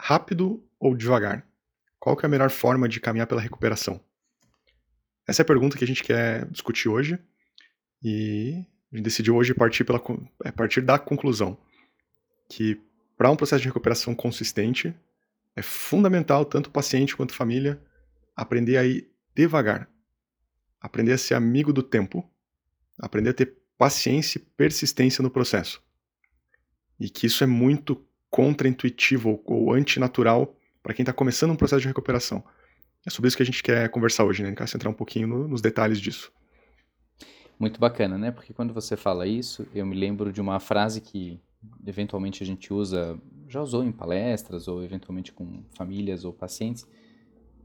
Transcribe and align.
rápido 0.00 0.64
ou 0.78 0.96
devagar? 0.96 1.46
Qual 1.98 2.16
que 2.16 2.24
é 2.24 2.26
a 2.26 2.30
melhor 2.30 2.50
forma 2.50 2.88
de 2.88 2.98
caminhar 2.98 3.26
pela 3.26 3.40
recuperação? 3.40 4.00
Essa 5.28 5.42
é 5.42 5.44
a 5.44 5.46
pergunta 5.46 5.76
que 5.76 5.84
a 5.84 5.86
gente 5.86 6.02
quer 6.02 6.46
discutir 6.46 6.88
hoje 6.88 7.18
e 8.02 8.64
a 8.90 8.96
gente 8.96 9.04
decidiu 9.04 9.36
hoje 9.36 9.54
partir, 9.54 9.84
pela, 9.84 10.02
é, 10.44 10.50
partir 10.50 10.80
da 10.80 10.98
conclusão 10.98 11.58
que 12.48 12.80
para 13.16 13.30
um 13.30 13.36
processo 13.36 13.60
de 13.60 13.68
recuperação 13.68 14.14
consistente 14.14 14.94
é 15.54 15.62
fundamental 15.62 16.44
tanto 16.44 16.68
o 16.68 16.72
paciente 16.72 17.14
quanto 17.14 17.32
a 17.32 17.36
família 17.36 17.80
aprender 18.34 18.78
a 18.78 18.84
ir 18.84 19.10
devagar, 19.34 19.88
aprender 20.80 21.12
a 21.12 21.18
ser 21.18 21.34
amigo 21.34 21.72
do 21.72 21.82
tempo, 21.82 22.28
aprender 22.98 23.30
a 23.30 23.34
ter 23.34 23.54
paciência 23.76 24.38
e 24.38 24.42
persistência 24.56 25.22
no 25.22 25.30
processo. 25.30 25.82
E 26.98 27.08
que 27.08 27.26
isso 27.26 27.44
é 27.44 27.46
muito 27.46 28.04
contraintuitivo 28.30 29.42
ou, 29.44 29.72
antinatural 29.72 30.54
para 30.82 30.94
quem 30.94 31.02
está 31.02 31.12
começando 31.12 31.50
um 31.50 31.56
processo 31.56 31.82
de 31.82 31.88
recuperação. 31.88 32.42
É 33.06 33.10
sobre 33.10 33.28
isso 33.28 33.36
que 33.36 33.42
a 33.42 33.46
gente 33.46 33.62
quer 33.62 33.88
conversar 33.90 34.24
hoje, 34.24 34.42
né? 34.42 34.54
Quer 34.54 34.68
centrar 34.68 34.90
um 34.90 34.96
pouquinho 34.96 35.26
no, 35.26 35.48
nos 35.48 35.60
detalhes 35.60 36.00
disso. 36.00 36.32
Muito 37.58 37.80
bacana, 37.80 38.16
né? 38.16 38.30
Porque 38.30 38.54
quando 38.54 38.72
você 38.72 38.96
fala 38.96 39.26
isso, 39.26 39.66
eu 39.74 39.84
me 39.84 39.94
lembro 39.94 40.32
de 40.32 40.40
uma 40.40 40.60
frase 40.60 41.00
que 41.00 41.40
eventualmente 41.86 42.42
a 42.42 42.46
gente 42.46 42.72
usa, 42.72 43.20
já 43.48 43.60
usou 43.60 43.84
em 43.84 43.92
palestras 43.92 44.68
ou 44.68 44.82
eventualmente 44.82 45.32
com 45.32 45.62
famílias 45.76 46.24
ou 46.24 46.32
pacientes, 46.32 46.86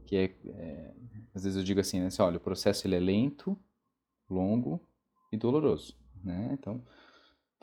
que 0.04 0.16
é, 0.16 0.34
é 0.46 0.90
às 1.34 1.44
vezes 1.44 1.58
eu 1.58 1.64
digo 1.64 1.80
assim, 1.80 2.00
né? 2.00 2.06
Assim, 2.06 2.22
olha, 2.22 2.38
o 2.38 2.40
processo 2.40 2.86
ele 2.86 2.96
é 2.96 3.00
lento, 3.00 3.58
longo 4.28 4.80
e 5.30 5.36
doloroso, 5.36 5.94
né? 6.24 6.50
Então, 6.52 6.82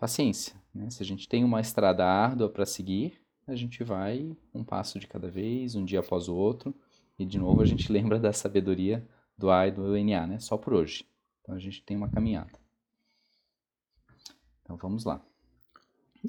paciência, 0.03 0.53
né? 0.75 0.89
Se 0.89 1.01
a 1.01 1.05
gente 1.05 1.29
tem 1.29 1.45
uma 1.45 1.61
estrada 1.61 2.05
árdua 2.05 2.49
para 2.49 2.65
seguir, 2.65 3.21
a 3.47 3.55
gente 3.55 3.85
vai 3.85 4.35
um 4.53 4.61
passo 4.61 4.99
de 4.99 5.07
cada 5.07 5.29
vez, 5.29 5.75
um 5.75 5.85
dia 5.85 6.01
após 6.01 6.27
o 6.27 6.35
outro, 6.35 6.75
e 7.17 7.25
de 7.25 7.39
novo 7.39 7.61
a 7.61 7.65
gente 7.65 7.87
lembra 7.89 8.19
da 8.19 8.33
sabedoria 8.33 9.07
do 9.37 9.49
A 9.49 9.65
e 9.65 9.71
do 9.71 9.97
NA, 9.97 10.27
né? 10.27 10.39
Só 10.39 10.57
por 10.57 10.73
hoje. 10.73 11.05
Então 11.41 11.55
a 11.55 11.59
gente 11.59 11.81
tem 11.83 11.95
uma 11.95 12.09
caminhada. 12.09 12.51
Então 14.61 14.75
vamos 14.75 15.05
lá. 15.05 15.21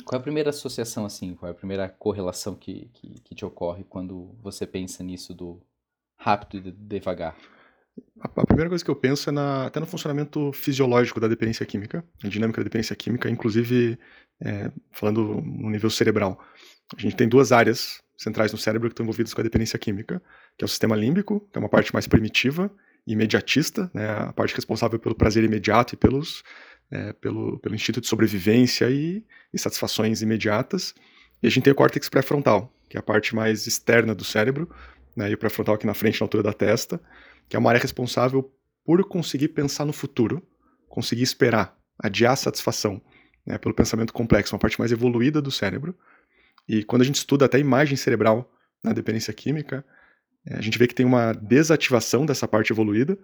Qual 0.04 0.16
é 0.16 0.20
a 0.20 0.22
primeira 0.22 0.50
associação, 0.50 1.04
assim? 1.04 1.34
Qual 1.34 1.48
é 1.48 1.52
a 1.52 1.56
primeira 1.56 1.88
correlação 1.88 2.54
que, 2.54 2.88
que, 2.94 3.20
que 3.22 3.34
te 3.34 3.44
ocorre 3.44 3.82
quando 3.82 4.36
você 4.40 4.64
pensa 4.68 5.02
nisso 5.02 5.34
do 5.34 5.60
rápido 6.16 6.68
e 6.68 6.70
devagar? 6.70 7.36
A, 8.20 8.46
primeira 8.46 8.68
coisa 8.68 8.84
que 8.84 8.90
eu 8.90 8.96
penso 8.96 9.28
é 9.28 9.32
na, 9.32 9.66
até 9.66 9.78
no 9.78 9.86
funcionamento 9.86 10.52
fisiológico 10.52 11.20
da 11.20 11.28
dependência 11.28 11.64
química, 11.66 12.04
a 12.22 12.28
dinâmica 12.28 12.60
da 12.60 12.64
dependência 12.64 12.96
química, 12.96 13.28
inclusive 13.28 13.98
é, 14.40 14.70
falando 14.92 15.42
no 15.42 15.70
nível 15.70 15.90
cerebral. 15.90 16.40
A 16.96 17.00
gente 17.00 17.16
tem 17.16 17.28
duas 17.28 17.52
áreas 17.52 18.02
centrais 18.16 18.52
no 18.52 18.58
cérebro 18.58 18.88
que 18.88 18.92
estão 18.92 19.04
envolvidas 19.04 19.34
com 19.34 19.40
a 19.40 19.44
dependência 19.44 19.78
química, 19.78 20.22
que 20.56 20.64
é 20.64 20.66
o 20.66 20.68
sistema 20.68 20.96
límbico, 20.96 21.40
que 21.52 21.58
é 21.58 21.60
uma 21.60 21.68
parte 21.68 21.92
mais 21.92 22.06
primitiva 22.06 22.70
e 23.06 23.12
imediatista, 23.12 23.90
né, 23.92 24.08
a 24.08 24.32
parte 24.32 24.54
responsável 24.54 24.98
pelo 24.98 25.14
prazer 25.14 25.44
imediato 25.44 25.94
e 25.94 25.96
pelos, 25.96 26.42
é, 26.90 27.12
pelo, 27.12 27.58
pelo 27.58 27.74
instinto 27.74 28.00
de 28.00 28.06
sobrevivência 28.06 28.88
e, 28.90 29.24
e 29.52 29.58
satisfações 29.58 30.22
imediatas. 30.22 30.94
E 31.42 31.46
a 31.46 31.50
gente 31.50 31.64
tem 31.64 31.72
o 31.72 31.76
córtex 31.76 32.08
pré-frontal, 32.08 32.72
que 32.88 32.96
é 32.96 33.00
a 33.00 33.02
parte 33.02 33.34
mais 33.34 33.66
externa 33.66 34.14
do 34.14 34.24
cérebro, 34.24 34.70
né, 35.14 35.30
e 35.30 35.34
o 35.34 35.38
pré-frontal 35.38 35.74
aqui 35.74 35.86
na 35.86 35.94
frente, 35.94 36.20
na 36.20 36.24
altura 36.24 36.42
da 36.42 36.52
testa, 36.52 37.00
que 37.48 37.56
é 37.56 37.58
uma 37.58 37.70
área 37.70 37.80
responsável 37.80 38.52
por 38.84 39.02
conseguir 39.08 39.48
pensar 39.48 39.84
no 39.84 39.92
futuro, 39.92 40.46
conseguir 40.88 41.22
esperar, 41.22 41.76
adiar 41.98 42.32
a 42.32 42.36
satisfação, 42.36 43.00
né, 43.46 43.58
pelo 43.58 43.74
pensamento 43.74 44.12
complexo, 44.12 44.54
uma 44.54 44.58
parte 44.58 44.78
mais 44.78 44.92
evoluída 44.92 45.40
do 45.40 45.50
cérebro, 45.50 45.96
e 46.68 46.82
quando 46.84 47.02
a 47.02 47.04
gente 47.04 47.16
estuda 47.16 47.44
até 47.44 47.58
imagem 47.58 47.96
cerebral 47.96 48.50
na 48.82 48.92
dependência 48.92 49.32
química, 49.32 49.84
é, 50.46 50.56
a 50.56 50.60
gente 50.60 50.78
vê 50.78 50.86
que 50.86 50.94
tem 50.94 51.06
uma 51.06 51.32
desativação 51.32 52.24
dessa 52.26 52.46
parte 52.46 52.72
evoluída, 52.72 53.18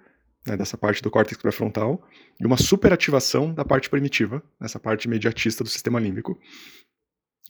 né, 0.46 0.56
dessa 0.56 0.76
parte 0.76 1.02
do 1.02 1.10
córtex 1.10 1.40
pré-frontal, 1.40 2.02
e 2.40 2.46
uma 2.46 2.56
superativação 2.56 3.52
da 3.52 3.64
parte 3.64 3.90
primitiva, 3.90 4.42
essa 4.60 4.78
parte 4.78 5.04
imediatista 5.04 5.62
do 5.62 5.70
sistema 5.70 6.00
límbico. 6.00 6.38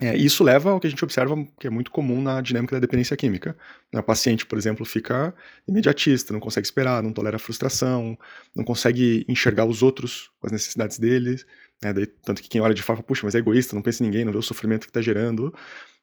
É, 0.00 0.16
isso 0.16 0.42
leva 0.42 0.70
ao 0.70 0.80
que 0.80 0.86
a 0.86 0.90
gente 0.90 1.04
observa 1.04 1.36
que 1.58 1.66
é 1.66 1.70
muito 1.70 1.90
comum 1.90 2.22
na 2.22 2.40
dinâmica 2.40 2.74
da 2.74 2.80
dependência 2.80 3.14
química. 3.16 3.54
O 3.92 4.02
paciente, 4.02 4.46
por 4.46 4.56
exemplo, 4.56 4.84
fica 4.86 5.34
imediatista, 5.68 6.32
não 6.32 6.40
consegue 6.40 6.66
esperar, 6.66 7.02
não 7.02 7.12
tolera 7.12 7.38
frustração, 7.38 8.18
não 8.54 8.64
consegue 8.64 9.26
enxergar 9.28 9.66
os 9.66 9.82
outros 9.82 10.30
as 10.42 10.52
necessidades 10.52 10.98
deles, 10.98 11.44
né? 11.82 11.92
Daí, 11.92 12.06
tanto 12.06 12.42
que 12.42 12.48
quem 12.48 12.60
olha 12.60 12.74
de 12.74 12.82
fora 12.82 12.96
fala, 12.96 13.06
puxa, 13.06 13.22
mas 13.24 13.34
é 13.34 13.38
egoísta, 13.38 13.74
não 13.74 13.82
pensa 13.82 14.02
em 14.02 14.06
ninguém, 14.06 14.24
não 14.24 14.32
vê 14.32 14.38
o 14.38 14.42
sofrimento 14.42 14.82
que 14.82 14.90
está 14.90 15.02
gerando, 15.02 15.54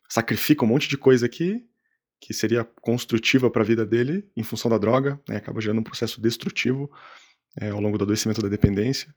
sacrifica 0.07 0.63
um 0.63 0.67
monte 0.67 0.87
de 0.87 0.97
coisa 0.97 1.27
que, 1.27 1.63
que 2.19 2.33
seria 2.33 2.63
construtiva 2.81 3.49
para 3.49 3.63
a 3.63 3.65
vida 3.65 3.85
dele 3.85 4.27
em 4.35 4.43
função 4.43 4.69
da 4.69 4.77
droga, 4.77 5.19
né? 5.27 5.37
acaba 5.37 5.59
gerando 5.59 5.79
um 5.79 5.83
processo 5.83 6.21
destrutivo 6.21 6.91
é, 7.59 7.69
ao 7.69 7.81
longo 7.81 7.97
do 7.97 8.03
adoecimento 8.03 8.41
da 8.41 8.47
dependência. 8.47 9.13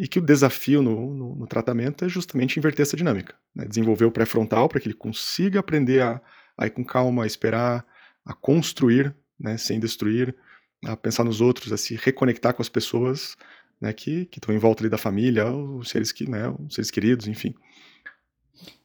E 0.00 0.06
que 0.06 0.20
o 0.20 0.22
desafio 0.22 0.80
no, 0.80 1.12
no, 1.12 1.34
no 1.34 1.46
tratamento 1.46 2.04
é 2.04 2.08
justamente 2.08 2.56
inverter 2.56 2.82
essa 2.82 2.96
dinâmica, 2.96 3.34
né? 3.54 3.64
desenvolver 3.64 4.04
o 4.04 4.12
pré-frontal 4.12 4.68
para 4.68 4.80
que 4.80 4.86
ele 4.86 4.94
consiga 4.94 5.58
aprender 5.58 6.00
a, 6.02 6.20
a 6.56 6.66
ir 6.66 6.70
com 6.70 6.84
calma, 6.84 7.24
a 7.24 7.26
esperar, 7.26 7.84
a 8.24 8.32
construir, 8.32 9.12
né? 9.38 9.56
sem 9.56 9.80
destruir, 9.80 10.36
a 10.84 10.96
pensar 10.96 11.24
nos 11.24 11.40
outros, 11.40 11.72
a 11.72 11.76
se 11.76 11.96
reconectar 11.96 12.54
com 12.54 12.62
as 12.62 12.68
pessoas 12.68 13.36
né, 13.80 13.92
que 13.92 14.28
estão 14.32 14.54
em 14.54 14.58
volta 14.58 14.82
ali 14.82 14.90
da 14.90 14.98
família, 14.98 15.50
os 15.50 15.88
seres, 15.88 16.12
que, 16.12 16.28
né, 16.28 16.48
os 16.48 16.74
seres 16.74 16.90
queridos, 16.90 17.26
enfim. 17.26 17.54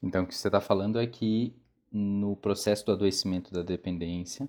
Então, 0.02 0.24
o 0.24 0.28
que 0.28 0.36
você 0.36 0.48
está 0.48 0.62
falando 0.62 1.00
é 1.00 1.08
que 1.08 1.56
no 1.92 2.36
processo 2.36 2.86
do 2.86 2.92
adoecimento 2.92 3.54
da 3.54 3.62
dependência, 3.62 4.48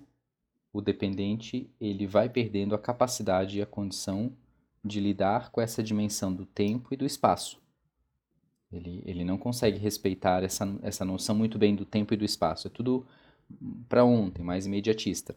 o 0.73 0.81
dependente 0.81 1.69
ele 1.79 2.05
vai 2.05 2.29
perdendo 2.29 2.75
a 2.75 2.79
capacidade 2.79 3.57
e 3.57 3.61
a 3.61 3.65
condição 3.65 4.35
de 4.85 4.99
lidar 4.99 5.49
com 5.49 5.59
essa 5.59 5.81
dimensão 5.81 6.31
do 6.31 6.45
tempo 6.45 6.93
e 6.93 6.97
do 6.97 7.05
espaço. 7.05 7.59
Ele, 8.71 9.01
ele 9.05 9.23
não 9.23 9.37
consegue 9.37 9.79
respeitar 9.79 10.43
essa, 10.43 10.67
essa 10.83 11.03
noção 11.03 11.35
muito 11.35 11.57
bem 11.57 11.75
do 11.75 11.85
tempo 11.85 12.13
e 12.13 12.17
do 12.17 12.23
espaço. 12.23 12.67
É 12.67 12.69
tudo 12.69 13.05
para 13.89 14.05
ontem, 14.05 14.43
mais 14.43 14.67
imediatista. 14.67 15.35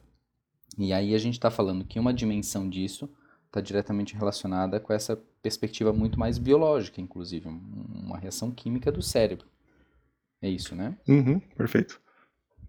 E 0.77 0.93
aí 0.93 1.15
a 1.15 1.19
gente 1.19 1.35
está 1.35 1.51
falando 1.51 1.85
que 1.85 1.99
uma 1.99 2.13
dimensão 2.13 2.69
disso 2.69 3.09
está 3.47 3.61
diretamente 3.61 4.15
relacionada 4.15 4.79
com 4.79 4.93
essa 4.93 5.17
perspectiva 5.43 5.93
muito 5.93 6.19
mais 6.19 6.37
biológica, 6.37 7.01
inclusive, 7.01 7.49
uma 7.49 8.19
reação 8.19 8.51
química 8.51 8.93
do 8.93 9.01
cérebro. 9.01 9.47
É 10.43 10.49
isso, 10.49 10.75
né? 10.75 10.97
Uhum, 11.09 11.41
perfeito. 11.41 12.01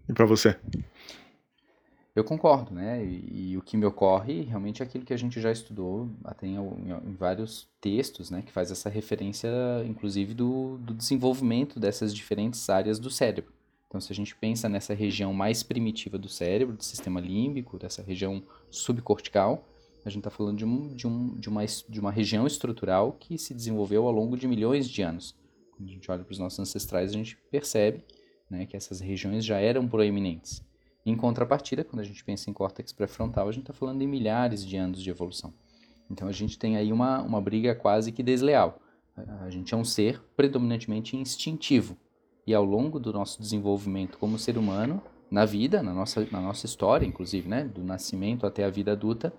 E 0.08 0.12
para 0.12 0.24
você? 0.24 0.58
Eu 2.20 2.24
concordo, 2.24 2.74
né? 2.74 3.02
E, 3.02 3.52
e, 3.52 3.56
o 3.56 3.62
que 3.62 3.78
me 3.78 3.86
ocorre 3.86 4.42
realmente 4.42 4.82
é 4.82 4.84
aquilo 4.84 5.06
que 5.06 5.14
a 5.14 5.16
gente 5.16 5.40
já 5.40 5.50
estudou 5.50 6.06
até 6.22 6.46
em, 6.46 6.56
em, 6.56 6.90
em 6.92 7.14
vários 7.14 7.66
textos, 7.80 8.30
né? 8.30 8.42
Que 8.42 8.52
faz 8.52 8.70
essa 8.70 8.90
referência, 8.90 9.48
inclusive, 9.86 10.34
do, 10.34 10.76
do 10.76 10.92
desenvolvimento 10.92 11.80
dessas 11.80 12.14
diferentes 12.14 12.68
áreas 12.68 12.98
do 12.98 13.10
cérebro. 13.10 13.54
Então, 13.88 13.98
se 14.02 14.12
a 14.12 14.14
gente 14.14 14.36
pensa 14.36 14.68
nessa 14.68 14.92
região 14.92 15.32
mais 15.32 15.62
primitiva 15.62 16.18
do 16.18 16.28
cérebro, 16.28 16.76
do 16.76 16.84
sistema 16.84 17.20
límbico, 17.20 17.78
dessa 17.78 18.02
região 18.02 18.42
subcortical, 18.70 19.66
a 20.04 20.10
gente 20.10 20.20
está 20.20 20.30
falando 20.30 20.58
de, 20.58 20.64
um, 20.66 20.94
de, 20.94 21.06
um, 21.06 21.34
de, 21.36 21.48
uma, 21.48 21.64
de 21.64 22.00
uma 22.00 22.12
região 22.12 22.46
estrutural 22.46 23.12
que 23.18 23.38
se 23.38 23.54
desenvolveu 23.54 24.06
ao 24.06 24.12
longo 24.12 24.36
de 24.36 24.46
milhões 24.46 24.86
de 24.86 25.00
anos. 25.00 25.34
Quando 25.74 25.88
a 25.88 25.92
gente 25.92 26.10
olha 26.10 26.22
para 26.22 26.32
os 26.32 26.38
nossos 26.38 26.58
ancestrais, 26.58 27.10
a 27.10 27.14
gente 27.14 27.38
percebe 27.50 28.04
né, 28.50 28.66
que 28.66 28.76
essas 28.76 29.00
regiões 29.00 29.42
já 29.42 29.58
eram 29.58 29.88
proeminentes. 29.88 30.62
Em 31.04 31.16
contrapartida, 31.16 31.82
quando 31.82 32.00
a 32.00 32.04
gente 32.04 32.22
pensa 32.24 32.50
em 32.50 32.52
córtex 32.52 32.92
pré-frontal, 32.92 33.48
a 33.48 33.52
gente 33.52 33.62
está 33.62 33.72
falando 33.72 34.02
em 34.02 34.06
milhares 34.06 34.64
de 34.64 34.76
anos 34.76 35.02
de 35.02 35.08
evolução. 35.08 35.52
Então 36.10 36.28
a 36.28 36.32
gente 36.32 36.58
tem 36.58 36.76
aí 36.76 36.92
uma, 36.92 37.22
uma 37.22 37.40
briga 37.40 37.74
quase 37.74 38.12
que 38.12 38.22
desleal. 38.22 38.80
A 39.40 39.50
gente 39.50 39.72
é 39.74 39.76
um 39.76 39.84
ser 39.84 40.20
predominantemente 40.36 41.16
instintivo. 41.16 41.96
E 42.46 42.54
ao 42.54 42.64
longo 42.64 42.98
do 42.98 43.12
nosso 43.12 43.40
desenvolvimento 43.40 44.18
como 44.18 44.38
ser 44.38 44.58
humano, 44.58 45.02
na 45.30 45.44
vida, 45.44 45.82
na 45.82 45.94
nossa, 45.94 46.26
na 46.30 46.40
nossa 46.40 46.66
história, 46.66 47.06
inclusive, 47.06 47.48
né, 47.48 47.64
do 47.64 47.84
nascimento 47.84 48.46
até 48.46 48.64
a 48.64 48.70
vida 48.70 48.92
adulta, 48.92 49.32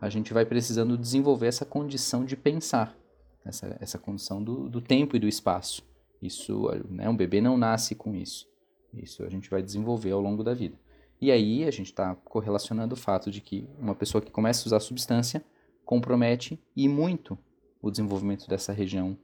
a 0.00 0.08
gente 0.08 0.34
vai 0.34 0.44
precisando 0.44 0.98
desenvolver 0.98 1.46
essa 1.46 1.64
condição 1.64 2.24
de 2.24 2.36
pensar, 2.36 2.96
essa, 3.44 3.76
essa 3.80 3.98
condição 3.98 4.42
do, 4.42 4.68
do 4.68 4.80
tempo 4.80 5.16
e 5.16 5.20
do 5.20 5.28
espaço. 5.28 5.82
Isso, 6.20 6.68
né, 6.88 7.08
um 7.08 7.16
bebê 7.16 7.40
não 7.40 7.56
nasce 7.56 7.94
com 7.94 8.14
isso. 8.14 8.48
Isso 8.92 9.22
a 9.22 9.28
gente 9.28 9.48
vai 9.48 9.62
desenvolver 9.62 10.10
ao 10.10 10.20
longo 10.20 10.42
da 10.42 10.52
vida. 10.52 10.76
E 11.20 11.30
aí 11.30 11.64
a 11.64 11.70
gente 11.70 11.86
está 11.86 12.14
correlacionando 12.14 12.94
o 12.94 12.98
fato 12.98 13.30
de 13.30 13.40
que 13.40 13.68
uma 13.78 13.94
pessoa 13.94 14.20
que 14.20 14.30
começa 14.30 14.64
a 14.64 14.66
usar 14.66 14.80
substância 14.80 15.44
compromete 15.84 16.60
e 16.74 16.88
muito 16.88 17.38
o 17.80 17.90
desenvolvimento 17.90 18.48
dessa 18.48 18.72
região 18.72 19.16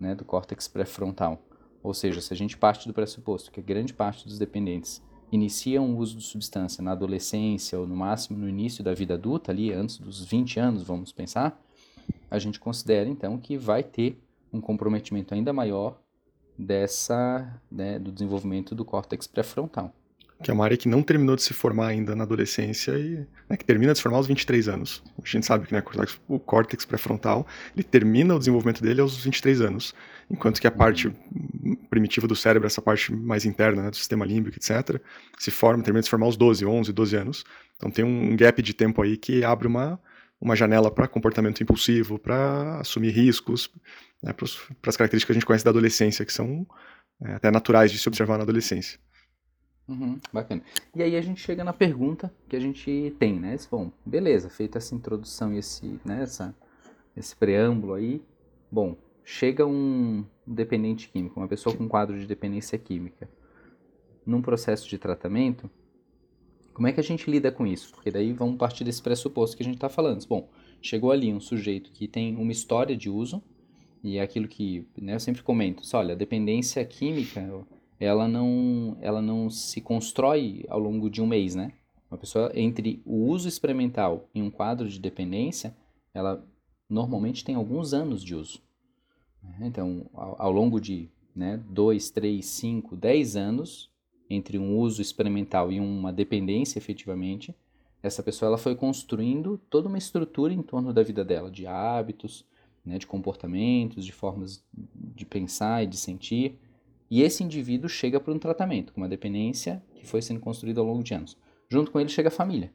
né, 0.00 0.14
do 0.14 0.24
córtex 0.24 0.66
pré-frontal. 0.66 1.40
Ou 1.82 1.94
seja, 1.94 2.20
se 2.20 2.32
a 2.32 2.36
gente 2.36 2.56
parte 2.56 2.88
do 2.88 2.94
pressuposto 2.94 3.50
que 3.50 3.60
a 3.60 3.62
grande 3.62 3.94
parte 3.94 4.26
dos 4.26 4.38
dependentes 4.38 5.02
iniciam 5.30 5.94
o 5.94 5.98
uso 5.98 6.16
de 6.16 6.24
substância 6.24 6.82
na 6.82 6.92
adolescência 6.92 7.78
ou 7.78 7.86
no 7.86 7.96
máximo 7.96 8.38
no 8.38 8.48
início 8.48 8.82
da 8.82 8.94
vida 8.94 9.14
adulta, 9.14 9.52
ali 9.52 9.72
antes 9.72 9.98
dos 9.98 10.24
20 10.24 10.58
anos, 10.58 10.82
vamos 10.82 11.12
pensar, 11.12 11.60
a 12.30 12.38
gente 12.38 12.58
considera 12.58 13.08
então 13.08 13.38
que 13.38 13.56
vai 13.56 13.82
ter 13.82 14.20
um 14.52 14.60
comprometimento 14.60 15.34
ainda 15.34 15.52
maior 15.52 16.00
dessa 16.58 17.60
né, 17.70 17.98
do 17.98 18.10
desenvolvimento 18.10 18.74
do 18.74 18.84
córtex 18.84 19.26
pré-frontal. 19.26 19.92
Que 20.42 20.50
é 20.50 20.54
uma 20.54 20.64
área 20.64 20.76
que 20.76 20.88
não 20.88 21.02
terminou 21.02 21.34
de 21.34 21.42
se 21.42 21.54
formar 21.54 21.88
ainda 21.88 22.14
na 22.14 22.24
adolescência 22.24 22.92
e 22.92 23.26
né, 23.48 23.56
que 23.56 23.64
termina 23.64 23.92
de 23.92 23.98
se 23.98 24.02
formar 24.02 24.18
aos 24.18 24.26
23 24.26 24.68
anos. 24.68 25.02
A 25.22 25.26
gente 25.26 25.46
sabe 25.46 25.66
que 25.66 25.72
né, 25.72 25.82
o 26.28 26.38
córtex 26.38 26.84
pré-frontal 26.84 27.46
ele 27.74 27.82
termina 27.82 28.34
o 28.34 28.38
desenvolvimento 28.38 28.82
dele 28.82 29.00
aos 29.00 29.16
23 29.24 29.62
anos, 29.62 29.94
enquanto 30.30 30.60
que 30.60 30.66
a 30.66 30.70
parte 30.70 31.10
primitiva 31.88 32.28
do 32.28 32.36
cérebro, 32.36 32.66
essa 32.66 32.82
parte 32.82 33.14
mais 33.14 33.46
interna 33.46 33.84
né, 33.84 33.90
do 33.90 33.96
sistema 33.96 34.26
límbico, 34.26 34.58
etc., 34.58 35.00
se 35.38 35.50
forma, 35.50 35.82
termina 35.82 36.00
de 36.00 36.06
se 36.06 36.10
formar 36.10 36.26
aos 36.26 36.36
12, 36.36 36.66
11, 36.66 36.92
12 36.92 37.16
anos. 37.16 37.44
Então 37.76 37.90
tem 37.90 38.04
um 38.04 38.36
gap 38.36 38.60
de 38.60 38.74
tempo 38.74 39.00
aí 39.00 39.16
que 39.16 39.42
abre 39.42 39.66
uma, 39.66 39.98
uma 40.38 40.54
janela 40.54 40.90
para 40.90 41.08
comportamento 41.08 41.62
impulsivo, 41.62 42.18
para 42.18 42.80
assumir 42.80 43.10
riscos, 43.10 43.70
né, 44.22 44.34
para 44.34 44.44
as 44.90 44.96
características 44.96 45.24
que 45.24 45.32
a 45.32 45.34
gente 45.34 45.46
conhece 45.46 45.64
da 45.64 45.70
adolescência, 45.70 46.26
que 46.26 46.32
são 46.32 46.66
é, 47.22 47.32
até 47.32 47.50
naturais 47.50 47.90
de 47.90 47.98
se 47.98 48.06
observar 48.06 48.36
na 48.36 48.42
adolescência. 48.42 48.98
Uhum, 49.88 50.18
bacana. 50.32 50.62
E 50.94 51.02
aí 51.02 51.16
a 51.16 51.20
gente 51.20 51.40
chega 51.40 51.62
na 51.62 51.72
pergunta 51.72 52.32
que 52.48 52.56
a 52.56 52.60
gente 52.60 53.14
tem, 53.18 53.38
né? 53.38 53.56
Bom, 53.70 53.92
beleza, 54.04 54.50
feita 54.50 54.78
essa 54.78 54.94
introdução 54.94 55.52
e 55.52 55.58
esse, 55.58 56.00
né, 56.04 56.22
essa, 56.22 56.54
esse 57.16 57.36
preâmbulo 57.36 57.94
aí, 57.94 58.20
bom, 58.70 58.96
chega 59.24 59.64
um 59.64 60.24
dependente 60.46 61.08
químico, 61.08 61.38
uma 61.38 61.48
pessoa 61.48 61.74
com 61.76 61.88
quadro 61.88 62.18
de 62.18 62.26
dependência 62.26 62.76
química, 62.78 63.28
num 64.24 64.42
processo 64.42 64.88
de 64.88 64.98
tratamento, 64.98 65.70
como 66.74 66.88
é 66.88 66.92
que 66.92 67.00
a 67.00 67.02
gente 67.02 67.30
lida 67.30 67.50
com 67.50 67.66
isso? 67.66 67.90
Porque 67.94 68.10
daí 68.10 68.32
vamos 68.32 68.58
partir 68.58 68.84
desse 68.84 69.00
pressuposto 69.00 69.56
que 69.56 69.62
a 69.62 69.64
gente 69.64 69.76
está 69.76 69.88
falando. 69.88 70.26
Bom, 70.26 70.50
chegou 70.82 71.10
ali 71.10 71.32
um 71.32 71.40
sujeito 71.40 71.90
que 71.90 72.06
tem 72.06 72.36
uma 72.36 72.52
história 72.52 72.96
de 72.96 73.08
uso, 73.08 73.42
e 74.02 74.18
é 74.18 74.20
aquilo 74.20 74.46
que 74.46 74.86
né, 75.00 75.14
eu 75.14 75.20
sempre 75.20 75.42
comento, 75.42 75.82
olha, 75.94 76.14
dependência 76.14 76.84
química 76.84 77.66
ela 77.98 78.28
não, 78.28 78.96
ela 79.00 79.22
não 79.22 79.48
se 79.48 79.80
constrói 79.80 80.64
ao 80.68 80.78
longo 80.78 81.08
de 81.08 81.22
um 81.22 81.26
mês, 81.26 81.54
né? 81.54 81.72
Uma 82.10 82.18
pessoa 82.18 82.50
entre 82.54 83.02
o 83.04 83.26
uso 83.26 83.48
experimental 83.48 84.28
e 84.34 84.40
um 84.40 84.50
quadro 84.50 84.88
de 84.88 84.98
dependência, 84.98 85.76
ela 86.14 86.44
normalmente 86.88 87.44
tem 87.44 87.54
alguns 87.54 87.92
anos 87.92 88.22
de 88.22 88.34
uso. 88.34 88.62
Então, 89.60 90.08
ao, 90.14 90.40
ao 90.40 90.52
longo 90.52 90.80
de 90.80 91.08
né, 91.34 91.62
dois, 91.68 92.10
três, 92.10 92.46
cinco, 92.46 92.96
dez 92.96 93.36
anos, 93.36 93.90
entre 94.28 94.58
um 94.58 94.78
uso 94.78 95.00
experimental 95.00 95.70
e 95.70 95.78
uma 95.78 96.12
dependência 96.12 96.78
efetivamente, 96.78 97.54
essa 98.02 98.22
pessoa 98.22 98.48
ela 98.48 98.58
foi 98.58 98.74
construindo 98.74 99.58
toda 99.70 99.88
uma 99.88 99.98
estrutura 99.98 100.52
em 100.52 100.62
torno 100.62 100.92
da 100.92 101.02
vida 101.02 101.24
dela, 101.24 101.50
de 101.50 101.66
hábitos, 101.66 102.44
né, 102.84 102.98
de 102.98 103.06
comportamentos, 103.06 104.04
de 104.04 104.12
formas 104.12 104.64
de 104.72 105.26
pensar 105.26 105.82
e 105.82 105.86
de 105.86 105.96
sentir, 105.96 106.58
e 107.10 107.22
esse 107.22 107.42
indivíduo 107.44 107.88
chega 107.88 108.18
para 108.18 108.32
um 108.32 108.38
tratamento, 108.38 108.92
com 108.92 109.00
uma 109.00 109.08
dependência 109.08 109.82
que 109.94 110.06
foi 110.06 110.20
sendo 110.20 110.40
construída 110.40 110.80
ao 110.80 110.86
longo 110.86 111.02
de 111.02 111.14
anos. 111.14 111.36
Junto 111.68 111.90
com 111.90 112.00
ele 112.00 112.08
chega 112.08 112.28
a 112.28 112.32
família, 112.32 112.72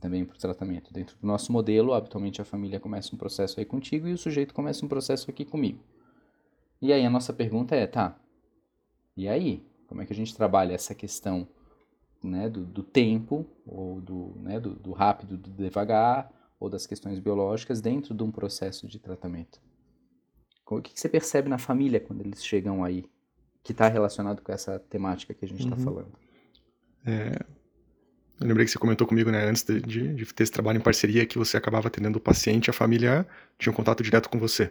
também 0.00 0.24
para 0.24 0.36
o 0.36 0.38
tratamento. 0.38 0.92
Dentro 0.92 1.16
do 1.18 1.26
nosso 1.26 1.52
modelo, 1.52 1.92
habitualmente 1.92 2.40
a 2.40 2.44
família 2.44 2.80
começa 2.80 3.14
um 3.14 3.18
processo 3.18 3.60
aí 3.60 3.66
contigo 3.66 4.08
e 4.08 4.12
o 4.12 4.18
sujeito 4.18 4.54
começa 4.54 4.84
um 4.84 4.88
processo 4.88 5.30
aqui 5.30 5.44
comigo. 5.44 5.80
E 6.80 6.92
aí 6.92 7.04
a 7.04 7.10
nossa 7.10 7.32
pergunta 7.32 7.74
é, 7.74 7.86
tá, 7.86 8.18
e 9.16 9.28
aí? 9.28 9.66
Como 9.86 10.02
é 10.02 10.06
que 10.06 10.12
a 10.12 10.16
gente 10.16 10.34
trabalha 10.34 10.74
essa 10.74 10.94
questão 10.94 11.48
né, 12.22 12.50
do, 12.50 12.64
do 12.64 12.82
tempo, 12.82 13.46
ou 13.64 14.00
do, 14.00 14.34
né, 14.40 14.60
do, 14.60 14.74
do 14.74 14.92
rápido, 14.92 15.38
do 15.38 15.50
devagar, 15.50 16.30
ou 16.58 16.68
das 16.68 16.86
questões 16.86 17.18
biológicas 17.18 17.80
dentro 17.80 18.14
de 18.14 18.22
um 18.22 18.30
processo 18.30 18.86
de 18.86 18.98
tratamento? 18.98 19.60
O 20.68 20.82
que, 20.82 20.92
que 20.92 21.00
você 21.00 21.08
percebe 21.08 21.48
na 21.48 21.58
família 21.58 22.00
quando 22.00 22.22
eles 22.22 22.44
chegam 22.44 22.82
aí 22.82 23.04
que 23.66 23.72
está 23.72 23.88
relacionado 23.88 24.42
com 24.42 24.52
essa 24.52 24.78
temática 24.78 25.34
que 25.34 25.44
a 25.44 25.48
gente 25.48 25.64
está 25.64 25.74
uhum. 25.74 25.82
falando. 25.82 26.12
É, 27.04 27.36
eu 28.40 28.46
lembrei 28.46 28.64
que 28.64 28.70
você 28.70 28.78
comentou 28.78 29.04
comigo, 29.08 29.28
né, 29.28 29.44
antes 29.44 29.64
de, 29.64 29.80
de, 29.80 30.14
de, 30.14 30.26
ter 30.32 30.44
esse 30.44 30.52
trabalho 30.52 30.78
em 30.78 30.80
parceria, 30.80 31.26
que 31.26 31.36
você 31.36 31.56
acabava 31.56 31.88
atendendo 31.88 32.18
o 32.18 32.20
paciente, 32.20 32.70
a 32.70 32.72
família 32.72 33.26
tinha 33.58 33.72
um 33.72 33.74
contato 33.74 34.04
direto 34.04 34.28
com 34.28 34.38
você. 34.38 34.70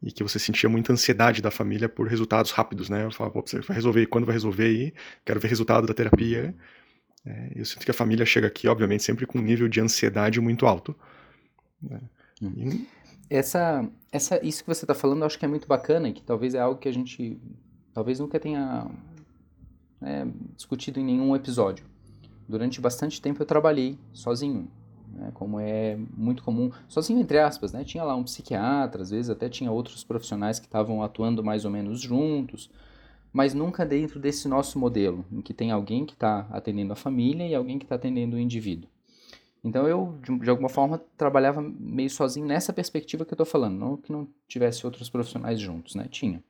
E 0.00 0.12
que 0.12 0.22
você 0.22 0.38
sentia 0.38 0.70
muita 0.70 0.92
ansiedade 0.92 1.42
da 1.42 1.50
família 1.50 1.88
por 1.88 2.06
resultados 2.06 2.52
rápidos, 2.52 2.88
né? 2.88 3.06
Eu 3.06 3.10
falava, 3.10 3.40
você 3.40 3.58
vai 3.58 3.74
resolver, 3.74 4.06
quando 4.06 4.24
vai 4.24 4.34
resolver 4.34 4.66
aí? 4.66 4.94
Quero 5.24 5.40
ver 5.40 5.48
resultado 5.48 5.88
da 5.88 5.92
terapia. 5.92 6.54
É, 7.26 7.52
eu 7.56 7.64
sinto 7.64 7.84
que 7.84 7.90
a 7.90 7.94
família 7.94 8.24
chega 8.24 8.46
aqui, 8.46 8.68
obviamente, 8.68 9.02
sempre 9.02 9.26
com 9.26 9.40
um 9.40 9.42
nível 9.42 9.66
de 9.66 9.80
ansiedade 9.80 10.40
muito 10.40 10.64
alto. 10.64 10.94
Né? 11.82 12.00
Hum. 12.40 12.52
E... 12.56 12.88
Essa, 13.28 13.84
essa, 14.12 14.38
isso 14.46 14.62
que 14.62 14.72
você 14.72 14.84
está 14.84 14.94
falando, 14.94 15.22
eu 15.22 15.26
acho 15.26 15.36
que 15.36 15.44
é 15.44 15.48
muito 15.48 15.66
bacana 15.66 16.08
e 16.08 16.12
que 16.12 16.22
talvez 16.22 16.54
é 16.54 16.60
algo 16.60 16.78
que 16.78 16.88
a 16.88 16.92
gente 16.92 17.36
talvez 17.98 18.20
nunca 18.20 18.38
tenha 18.38 18.86
é, 20.00 20.24
discutido 20.54 21.00
em 21.00 21.04
nenhum 21.04 21.34
episódio. 21.34 21.84
Durante 22.48 22.80
bastante 22.80 23.20
tempo 23.20 23.42
eu 23.42 23.46
trabalhei 23.46 23.98
sozinho, 24.12 24.70
né, 25.12 25.32
como 25.34 25.58
é 25.58 25.98
muito 26.16 26.44
comum, 26.44 26.70
sozinho 26.86 27.18
entre 27.18 27.40
aspas, 27.40 27.72
né, 27.72 27.82
tinha 27.82 28.04
lá 28.04 28.14
um 28.14 28.22
psiquiatra, 28.22 29.02
às 29.02 29.10
vezes 29.10 29.30
até 29.30 29.48
tinha 29.48 29.72
outros 29.72 30.04
profissionais 30.04 30.60
que 30.60 30.66
estavam 30.66 31.02
atuando 31.02 31.42
mais 31.42 31.64
ou 31.64 31.72
menos 31.72 32.00
juntos, 32.00 32.70
mas 33.32 33.52
nunca 33.52 33.84
dentro 33.84 34.20
desse 34.20 34.46
nosso 34.46 34.78
modelo, 34.78 35.24
em 35.32 35.40
que 35.40 35.52
tem 35.52 35.72
alguém 35.72 36.06
que 36.06 36.12
está 36.12 36.46
atendendo 36.52 36.92
a 36.92 36.96
família 36.96 37.48
e 37.48 37.54
alguém 37.54 37.80
que 37.80 37.84
está 37.84 37.96
atendendo 37.96 38.36
o 38.36 38.38
indivíduo. 38.38 38.88
Então 39.64 39.88
eu, 39.88 40.16
de, 40.22 40.38
de, 40.38 40.48
alguma 40.48 40.68
forma, 40.68 41.02
trabalhava 41.16 41.60
meio 41.60 42.08
sozinho 42.08 42.46
nessa 42.46 42.72
perspectiva 42.72 43.24
que 43.24 43.32
eu 43.32 43.34
estou 43.34 43.44
falando, 43.44 43.76
não 43.76 43.96
que 43.96 44.12
não 44.12 44.28
tivesse 44.46 44.86
outros 44.86 45.10
profissionais 45.10 45.58
juntos, 45.58 45.96
né? 45.96 46.06
Tinha. 46.08 46.40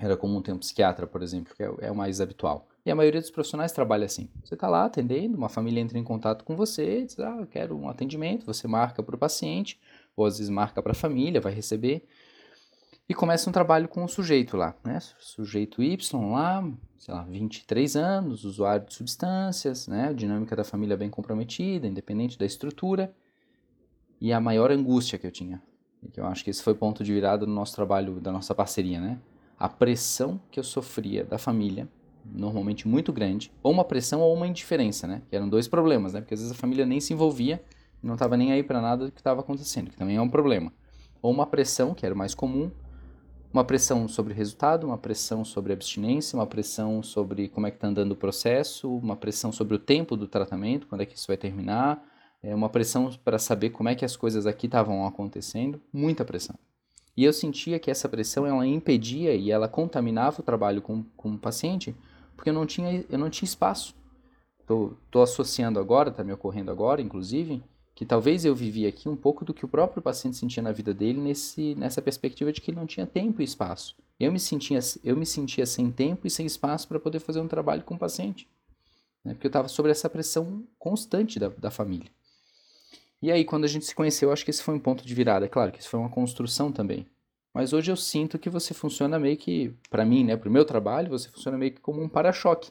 Era 0.00 0.16
comum 0.16 0.40
ter 0.40 0.52
um 0.52 0.58
psiquiatra, 0.58 1.06
por 1.06 1.22
exemplo, 1.22 1.54
que 1.54 1.62
é, 1.62 1.70
é 1.82 1.90
o 1.90 1.94
mais 1.94 2.20
habitual. 2.20 2.66
E 2.84 2.90
a 2.90 2.94
maioria 2.94 3.20
dos 3.20 3.30
profissionais 3.30 3.72
trabalha 3.72 4.06
assim. 4.06 4.28
Você 4.42 4.54
está 4.54 4.66
lá 4.68 4.86
atendendo, 4.86 5.36
uma 5.36 5.50
família 5.50 5.80
entra 5.80 5.98
em 5.98 6.04
contato 6.04 6.44
com 6.44 6.56
você, 6.56 7.04
diz, 7.04 7.18
ah, 7.20 7.36
eu 7.40 7.46
quero 7.46 7.76
um 7.76 7.88
atendimento, 7.88 8.46
você 8.46 8.66
marca 8.66 9.02
para 9.02 9.14
o 9.14 9.18
paciente, 9.18 9.78
ou 10.16 10.24
às 10.24 10.38
vezes 10.38 10.48
marca 10.48 10.82
para 10.82 10.92
a 10.92 10.94
família, 10.94 11.40
vai 11.40 11.52
receber, 11.52 12.06
e 13.10 13.14
começa 13.14 13.50
um 13.50 13.52
trabalho 13.52 13.88
com 13.88 14.04
o 14.04 14.08
sujeito 14.08 14.56
lá, 14.56 14.72
né? 14.84 15.00
Sujeito 15.18 15.82
Y 15.82 16.30
lá, 16.30 16.64
sei 16.96 17.12
lá, 17.12 17.24
23 17.24 17.96
anos, 17.96 18.44
usuário 18.44 18.86
de 18.86 18.94
substâncias, 18.94 19.88
né? 19.88 20.14
Dinâmica 20.14 20.54
da 20.54 20.62
família 20.62 20.96
bem 20.96 21.10
comprometida, 21.10 21.88
independente 21.88 22.38
da 22.38 22.46
estrutura. 22.46 23.12
E 24.20 24.32
a 24.32 24.40
maior 24.40 24.70
angústia 24.70 25.18
que 25.18 25.26
eu 25.26 25.32
tinha, 25.32 25.60
que 26.12 26.20
eu 26.20 26.26
acho 26.26 26.44
que 26.44 26.50
esse 26.50 26.62
foi 26.62 26.72
o 26.72 26.76
ponto 26.76 27.02
de 27.02 27.12
virada 27.12 27.44
no 27.44 27.52
nosso 27.52 27.74
trabalho, 27.74 28.20
da 28.20 28.30
nossa 28.30 28.54
parceria, 28.54 29.00
né? 29.00 29.18
A 29.60 29.68
pressão 29.68 30.40
que 30.50 30.58
eu 30.58 30.64
sofria 30.64 31.22
da 31.22 31.36
família, 31.36 31.86
normalmente 32.24 32.88
muito 32.88 33.12
grande, 33.12 33.52
ou 33.62 33.70
uma 33.70 33.84
pressão 33.84 34.22
ou 34.22 34.34
uma 34.34 34.46
indiferença, 34.46 35.06
né? 35.06 35.20
Que 35.28 35.36
eram 35.36 35.50
dois 35.50 35.68
problemas, 35.68 36.14
né? 36.14 36.22
Porque 36.22 36.32
às 36.32 36.40
vezes 36.40 36.56
a 36.56 36.58
família 36.58 36.86
nem 36.86 36.98
se 36.98 37.12
envolvia, 37.12 37.62
não 38.02 38.14
estava 38.14 38.38
nem 38.38 38.52
aí 38.52 38.62
para 38.62 38.80
nada 38.80 39.04
do 39.04 39.12
que 39.12 39.20
estava 39.20 39.40
acontecendo, 39.40 39.90
que 39.90 39.96
também 39.98 40.16
é 40.16 40.20
um 40.20 40.30
problema. 40.30 40.72
Ou 41.20 41.30
uma 41.30 41.44
pressão, 41.44 41.92
que 41.92 42.06
era 42.06 42.14
o 42.14 42.16
mais 42.16 42.34
comum, 42.34 42.70
uma 43.52 43.62
pressão 43.62 44.08
sobre 44.08 44.32
resultado, 44.32 44.86
uma 44.86 44.96
pressão 44.96 45.44
sobre 45.44 45.74
abstinência, 45.74 46.38
uma 46.38 46.46
pressão 46.46 47.02
sobre 47.02 47.46
como 47.48 47.66
é 47.66 47.70
que 47.70 47.76
está 47.76 47.88
andando 47.88 48.12
o 48.12 48.16
processo, 48.16 48.90
uma 48.96 49.16
pressão 49.16 49.52
sobre 49.52 49.74
o 49.74 49.78
tempo 49.78 50.16
do 50.16 50.26
tratamento, 50.26 50.86
quando 50.86 51.02
é 51.02 51.06
que 51.06 51.16
isso 51.16 51.26
vai 51.26 51.36
terminar, 51.36 52.02
é 52.42 52.54
uma 52.54 52.70
pressão 52.70 53.10
para 53.22 53.38
saber 53.38 53.70
como 53.70 53.90
é 53.90 53.94
que 53.94 54.06
as 54.06 54.16
coisas 54.16 54.46
aqui 54.46 54.64
estavam 54.64 55.06
acontecendo, 55.06 55.82
muita 55.92 56.24
pressão. 56.24 56.56
E 57.16 57.24
eu 57.24 57.32
sentia 57.32 57.78
que 57.78 57.90
essa 57.90 58.08
pressão 58.08 58.46
ela 58.46 58.66
impedia 58.66 59.34
e 59.34 59.50
ela 59.50 59.68
contaminava 59.68 60.40
o 60.40 60.44
trabalho 60.44 60.80
com, 60.80 61.04
com 61.16 61.32
o 61.32 61.38
paciente, 61.38 61.94
porque 62.36 62.50
eu 62.50 62.54
não 62.54 62.64
tinha, 62.64 63.04
eu 63.08 63.18
não 63.18 63.28
tinha 63.28 63.46
espaço. 63.46 63.94
Estou 64.60 65.22
associando 65.22 65.80
agora, 65.80 66.10
está 66.10 66.22
me 66.22 66.32
ocorrendo 66.32 66.70
agora, 66.70 67.02
inclusive, 67.02 67.62
que 67.94 68.06
talvez 68.06 68.44
eu 68.44 68.54
vivia 68.54 68.88
aqui 68.88 69.08
um 69.08 69.16
pouco 69.16 69.44
do 69.44 69.52
que 69.52 69.64
o 69.64 69.68
próprio 69.68 70.00
paciente 70.00 70.36
sentia 70.36 70.62
na 70.62 70.72
vida 70.72 70.94
dele 70.94 71.20
nesse, 71.20 71.74
nessa 71.74 72.00
perspectiva 72.00 72.52
de 72.52 72.60
que 72.60 72.70
ele 72.70 72.78
não 72.78 72.86
tinha 72.86 73.06
tempo 73.06 73.42
e 73.42 73.44
espaço. 73.44 73.96
Eu 74.18 74.30
me 74.30 74.38
sentia, 74.38 74.78
eu 75.02 75.16
me 75.16 75.26
sentia 75.26 75.66
sem 75.66 75.90
tempo 75.90 76.26
e 76.26 76.30
sem 76.30 76.46
espaço 76.46 76.86
para 76.86 77.00
poder 77.00 77.18
fazer 77.18 77.40
um 77.40 77.48
trabalho 77.48 77.82
com 77.82 77.94
o 77.94 77.98
paciente. 77.98 78.48
Né? 79.24 79.34
Porque 79.34 79.46
eu 79.46 79.50
estava 79.50 79.68
sob 79.68 79.90
essa 79.90 80.08
pressão 80.08 80.64
constante 80.78 81.38
da, 81.38 81.48
da 81.48 81.70
família. 81.70 82.10
E 83.22 83.30
aí, 83.30 83.44
quando 83.44 83.64
a 83.64 83.68
gente 83.68 83.84
se 83.84 83.94
conheceu, 83.94 84.32
acho 84.32 84.44
que 84.44 84.50
esse 84.50 84.62
foi 84.62 84.74
um 84.74 84.78
ponto 84.78 85.04
de 85.04 85.14
virada. 85.14 85.44
É 85.46 85.48
claro 85.48 85.70
que 85.70 85.80
isso 85.80 85.88
foi 85.88 86.00
uma 86.00 86.08
construção 86.08 86.72
também. 86.72 87.06
Mas 87.52 87.72
hoje 87.72 87.90
eu 87.90 87.96
sinto 87.96 88.38
que 88.38 88.48
você 88.48 88.72
funciona 88.72 89.18
meio 89.18 89.36
que, 89.36 89.74
para 89.90 90.04
mim, 90.04 90.24
né, 90.24 90.36
pro 90.36 90.50
meu 90.50 90.64
trabalho, 90.64 91.10
você 91.10 91.28
funciona 91.28 91.58
meio 91.58 91.72
que 91.72 91.80
como 91.80 92.00
um 92.00 92.08
para-choque. 92.08 92.70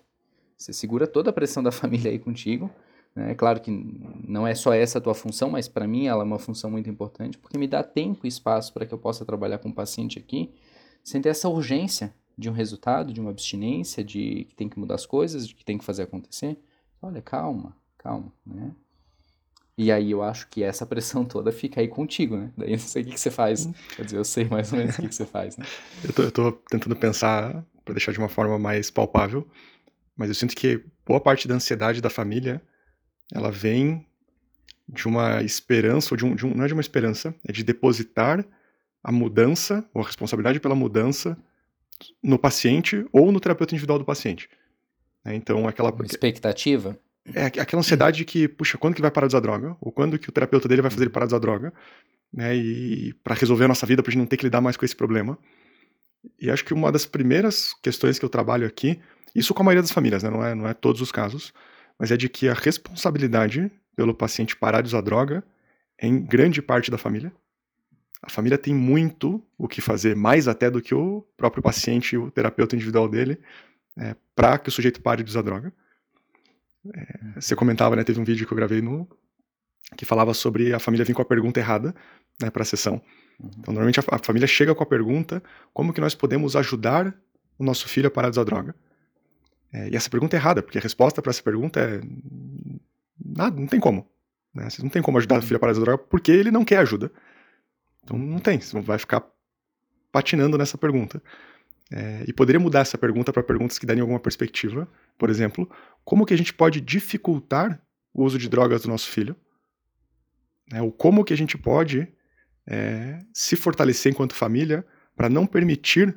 Você 0.58 0.74
segura 0.74 1.06
toda 1.06 1.30
a 1.30 1.34
pressão 1.34 1.62
da 1.62 1.72
família 1.72 2.12
aí 2.12 2.18
contigo. 2.18 2.70
Né? 3.16 3.32
É 3.32 3.36
claro 3.36 3.60
que 3.60 3.72
não 4.28 4.48
é 4.48 4.56
só 4.56 4.74
essa 4.74 4.98
a 4.98 5.02
tua 5.02 5.14
função, 5.14 5.50
mas 5.50 5.68
para 5.68 5.88
mim 5.88 6.08
ela 6.08 6.24
é 6.24 6.26
uma 6.26 6.40
função 6.40 6.72
muito 6.72 6.90
importante, 6.90 7.38
porque 7.38 7.58
me 7.58 7.68
dá 7.68 7.84
tempo 7.84 8.26
e 8.26 8.30
espaço 8.30 8.74
para 8.74 8.86
que 8.86 8.94
eu 8.94 8.98
possa 8.98 9.26
trabalhar 9.26 9.60
com 9.60 9.70
o 9.70 9.74
paciente 9.74 10.18
aqui, 10.18 10.52
sem 11.04 11.22
ter 11.22 11.30
essa 11.30 11.50
urgência 11.50 12.14
de 12.38 12.50
um 12.50 12.54
resultado, 12.54 13.12
de 13.12 13.20
uma 13.20 13.32
abstinência, 13.32 14.04
de 14.04 14.46
que 14.46 14.56
tem 14.56 14.70
que 14.70 14.80
mudar 14.80 14.96
as 14.96 15.06
coisas, 15.06 15.48
de 15.48 15.54
que 15.54 15.66
tem 15.66 15.78
que 15.78 15.84
fazer 15.84 16.04
acontecer. 16.04 16.58
Olha, 17.02 17.22
calma, 17.22 17.76
calma, 17.98 18.32
né? 18.46 18.72
E 19.82 19.94
aí 19.94 20.12
eu 20.12 20.22
acho 20.22 20.50
que 20.50 20.62
essa 20.62 20.86
pressão 20.86 21.24
toda 21.24 21.54
fica 21.54 21.80
aí 21.80 21.88
contigo, 21.88 22.36
né? 22.36 22.52
Daí 22.58 22.72
eu 22.72 22.78
não 22.78 22.80
sei 22.80 23.02
o 23.02 23.06
que, 23.06 23.14
que 23.14 23.20
você 23.20 23.32
faz. 23.32 23.66
Quer 23.96 24.04
dizer, 24.04 24.18
eu 24.18 24.26
sei 24.26 24.44
mais 24.44 24.74
ou 24.74 24.78
menos 24.78 24.98
o 24.98 25.02
que, 25.02 25.08
que 25.08 25.16
você 25.16 25.26
faz, 25.26 25.56
né? 25.56 25.66
Eu 26.04 26.12
tô, 26.12 26.24
eu 26.24 26.32
tô 26.32 26.52
tentando 26.70 26.98
pensar 26.98 27.66
para 27.86 27.94
deixar 27.94 28.12
de 28.12 28.20
uma 28.20 28.28
forma 28.28 28.60
mais 28.60 28.92
palpável, 28.92 29.48
mas 30.18 30.28
eu 30.28 30.36
sinto 30.36 30.54
que 30.54 30.84
boa 31.06 31.22
parte 31.22 31.48
da 31.48 31.56
ansiedade 31.56 32.02
da 32.02 32.10
família, 32.10 32.62
ela 33.34 33.50
vem 33.50 34.06
de 34.86 35.08
uma 35.08 35.42
esperança, 35.44 36.14
ou 36.14 36.18
de 36.18 36.26
um, 36.26 36.36
de 36.36 36.46
um, 36.46 36.54
não 36.54 36.66
é 36.66 36.68
de 36.68 36.74
uma 36.74 36.82
esperança, 36.82 37.34
é 37.48 37.54
de 37.54 37.64
depositar 37.64 38.46
a 39.02 39.12
mudança, 39.14 39.90
ou 39.94 40.02
a 40.02 40.06
responsabilidade 40.06 40.60
pela 40.60 40.76
mudança 40.76 41.38
no 42.22 42.38
paciente 42.38 43.06
ou 43.14 43.32
no 43.32 43.40
terapeuta 43.40 43.74
individual 43.74 43.98
do 43.98 44.04
paciente. 44.04 44.50
É, 45.24 45.34
então, 45.34 45.70
aquela... 45.70 45.90
Uma 45.90 46.06
expectativa? 46.06 47.00
É 47.34 47.46
aquela 47.46 47.80
ansiedade 47.80 48.18
de 48.18 48.26
que, 48.26 48.48
puxa, 48.48 48.78
quando 48.78 48.96
que 48.96 49.02
vai 49.02 49.12
parar 49.12 49.28
de 49.28 49.32
usar 49.32 49.40
droga? 49.40 49.76
Ou 49.82 49.92
quando 49.92 50.18
que 50.18 50.30
o 50.30 50.32
terapeuta 50.32 50.68
dele 50.68 50.82
vai 50.82 50.92
fazer 50.92 51.04
ele 51.04 51.10
parar 51.10 51.26
de 51.26 51.34
usar 51.34 51.40
droga? 51.40 51.74
Né, 52.32 52.56
e 52.56 53.14
para 53.24 53.34
resolver 53.34 53.66
a 53.66 53.68
nossa 53.68 53.86
vida, 53.86 54.04
para 54.04 54.12
a 54.12 54.14
gente 54.14 54.22
não 54.22 54.28
ter 54.28 54.38
que 54.38 54.46
lidar 54.46 54.62
mais 54.62 54.78
com 54.78 54.86
esse 54.86 54.96
problema. 54.96 55.38
E 56.40 56.50
acho 56.50 56.64
que 56.64 56.74
uma 56.74 56.92
das 56.92 57.06
primeiras 57.06 57.74
questões 57.82 58.20
que 58.20 58.26
eu 58.26 58.30
trabalho 58.30 58.68
aqui, 58.68 59.00
isso 59.34 59.54
com 59.54 59.64
a 59.64 59.66
maioria 59.66 59.82
das 59.82 59.92
famílias, 59.92 60.22
né, 60.22 60.30
não, 60.30 60.46
é, 60.46 60.54
não 60.54 60.68
é 60.68 60.74
todos 60.74 61.02
os 61.02 61.12
casos, 61.12 61.54
mas 61.98 62.12
é 62.12 62.18
de 62.18 62.30
que 62.30 62.48
a 62.48 62.54
responsabilidade 62.54 63.72
pelo 63.96 64.14
paciente 64.14 64.56
parar 64.56 64.82
de 64.82 64.88
usar 64.88 65.02
droga 65.02 65.44
é 65.98 66.08
em 66.08 66.22
grande 66.22 66.62
parte 66.62 66.92
da 66.92 66.98
família. 66.98 67.34
A 68.22 68.30
família 68.30 68.58
tem 68.58 68.74
muito 68.74 69.42
o 69.58 69.68
que 69.68 69.82
fazer, 69.82 70.16
mais 70.16 70.48
até 70.48 70.70
do 70.70 70.82
que 70.82 70.94
o 70.94 71.26
próprio 71.38 71.64
paciente 71.64 72.18
o 72.18 72.30
terapeuta 72.30 72.76
individual 72.76 73.08
dele, 73.08 73.40
é, 73.98 74.16
para 74.36 74.58
que 74.58 74.70
o 74.70 74.72
sujeito 74.72 75.02
pare 75.02 75.24
de 75.24 75.30
usar 75.30 75.42
droga. 75.42 75.74
É, 76.94 77.40
você 77.42 77.56
comentava, 77.56 77.96
né? 77.96 78.04
Teve 78.04 78.20
um 78.20 78.24
vídeo 78.24 78.48
que 78.48 78.54
eu 78.54 78.58
gravei 78.58 78.82
no 78.82 79.08
que 79.96 80.06
falava 80.06 80.34
sobre 80.34 80.74
a 80.74 80.80
família 80.80 81.06
vir 81.06 81.14
com 81.14 81.22
a 81.22 81.26
pergunta 81.26 81.60
errada 81.60 81.96
né, 82.42 82.50
para 82.50 82.62
a 82.62 82.66
sessão. 82.66 83.02
Uhum. 83.40 83.50
Então, 83.58 83.74
normalmente 83.74 84.00
a, 84.00 84.04
a, 84.12 84.20
família 84.20 84.48
chega 84.48 84.74
com 84.76 84.84
a 84.84 84.86
pergunta: 84.86 85.42
como 85.74 85.94
que 85.94 86.02
nós 86.02 86.16
podemos 86.16 86.56
ajudar 86.56 87.14
o 87.58 87.64
nosso 87.64 87.88
filho 87.88 88.08
a 88.08 88.12
parar 88.12 88.30
de 88.30 88.34
usar 88.34 88.44
droga? 88.44 88.76
É, 89.72 89.90
e 89.90 89.96
essa 89.96 90.10
pergunta 90.10 90.36
é 90.36 90.40
errada, 90.40 90.62
porque 90.62 90.78
a 90.78 90.82
resposta 90.82 91.22
para 91.22 91.30
essa 91.30 91.44
pergunta 91.44 91.80
é 91.80 92.02
nada, 93.24 93.60
não 93.60 93.68
tem 93.68 93.80
como. 93.80 94.08
Né? 94.54 94.70
Você 94.70 94.82
não 94.82 94.90
tem 94.90 95.02
como 95.02 95.18
ajudar 95.18 95.40
o 95.40 95.42
filho 95.42 95.58
a 95.58 95.60
parar 95.60 95.74
de 95.74 95.80
usar 95.80 95.86
droga 95.86 96.04
porque 96.10 96.32
ele 96.32 96.52
não 96.52 96.66
quer 96.66 96.78
ajuda. 96.78 97.12
Então 98.04 98.18
não 98.18 98.40
tem, 98.40 98.60
você 98.60 98.80
vai 98.82 98.98
ficar 98.98 99.24
patinando 100.12 100.58
nessa 100.58 100.78
pergunta. 100.78 101.22
É, 101.92 102.24
e 102.28 102.34
poderia 102.34 102.60
mudar 102.60 102.82
essa 102.82 102.98
pergunta 102.98 103.34
para 103.34 103.42
perguntas 103.42 103.80
que 103.80 103.86
darem 103.86 104.02
alguma 104.02 104.20
perspectiva. 104.20 104.88
Por 105.18 105.30
exemplo, 105.30 105.70
como 106.04 106.26
que 106.26 106.34
a 106.34 106.38
gente 106.38 106.54
pode 106.54 106.80
dificultar 106.80 107.82
o 108.14 108.24
uso 108.24 108.38
de 108.38 108.48
drogas 108.48 108.84
do 108.84 108.90
nosso 108.90 109.10
filho? 109.10 109.36
É, 110.72 110.82
ou 110.82 110.92
como 110.92 111.24
que 111.24 111.34
a 111.34 111.38
gente 111.38 111.58
pode 111.58 112.08
é, 112.68 113.20
se 113.34 113.56
fortalecer 113.56 114.12
enquanto 114.12 114.36
família 114.36 114.86
para 115.16 115.30
não 115.30 115.48
permitir 115.48 116.16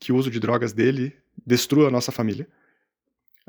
que 0.00 0.12
o 0.12 0.16
uso 0.16 0.30
de 0.30 0.40
drogas 0.40 0.72
dele 0.72 1.14
destrua 1.46 1.88
a 1.88 1.90
nossa 1.90 2.10
família? 2.10 2.48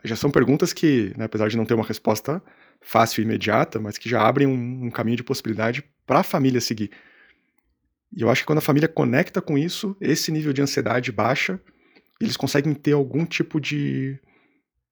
Já 0.03 0.17
são 0.17 0.29
perguntas 0.29 0.74
que, 0.74 1.13
né, 1.17 1.25
apesar 1.25 1.48
de 1.48 1.55
não 1.55 1.65
ter 1.65 1.75
uma 1.75 1.86
resposta 1.86 2.43
fácil 2.82 3.22
e 3.22 3.24
imediata, 3.24 3.79
mas 3.79 3.98
que 3.98 4.10
já 4.10 4.27
abrem 4.27 4.48
um, 4.48 4.88
um 4.88 4.91
caminho 4.91 5.17
de 5.17 5.24
possibilidade 5.24 5.84
para 6.05 6.20
a 6.20 6.24
família 6.24 6.60
seguir. 6.60 6.91
E 8.15 8.22
eu 8.22 8.29
acho 8.29 8.41
que 8.41 8.48
quando 8.48 8.60
a 8.60 8.62
família 8.62 8.88
conecta 8.88 9.41
com 9.41 9.58
isso, 9.58 9.96
esse 10.00 10.32
nível 10.32 10.53
de 10.53 10.62
ansiedade 10.62 11.12
baixa, 11.12 11.60
eles 12.22 12.38
conseguem 12.38 12.74
ter 12.74 12.93
algum 12.93 13.25
tipo 13.25 13.60
de, 13.60 14.20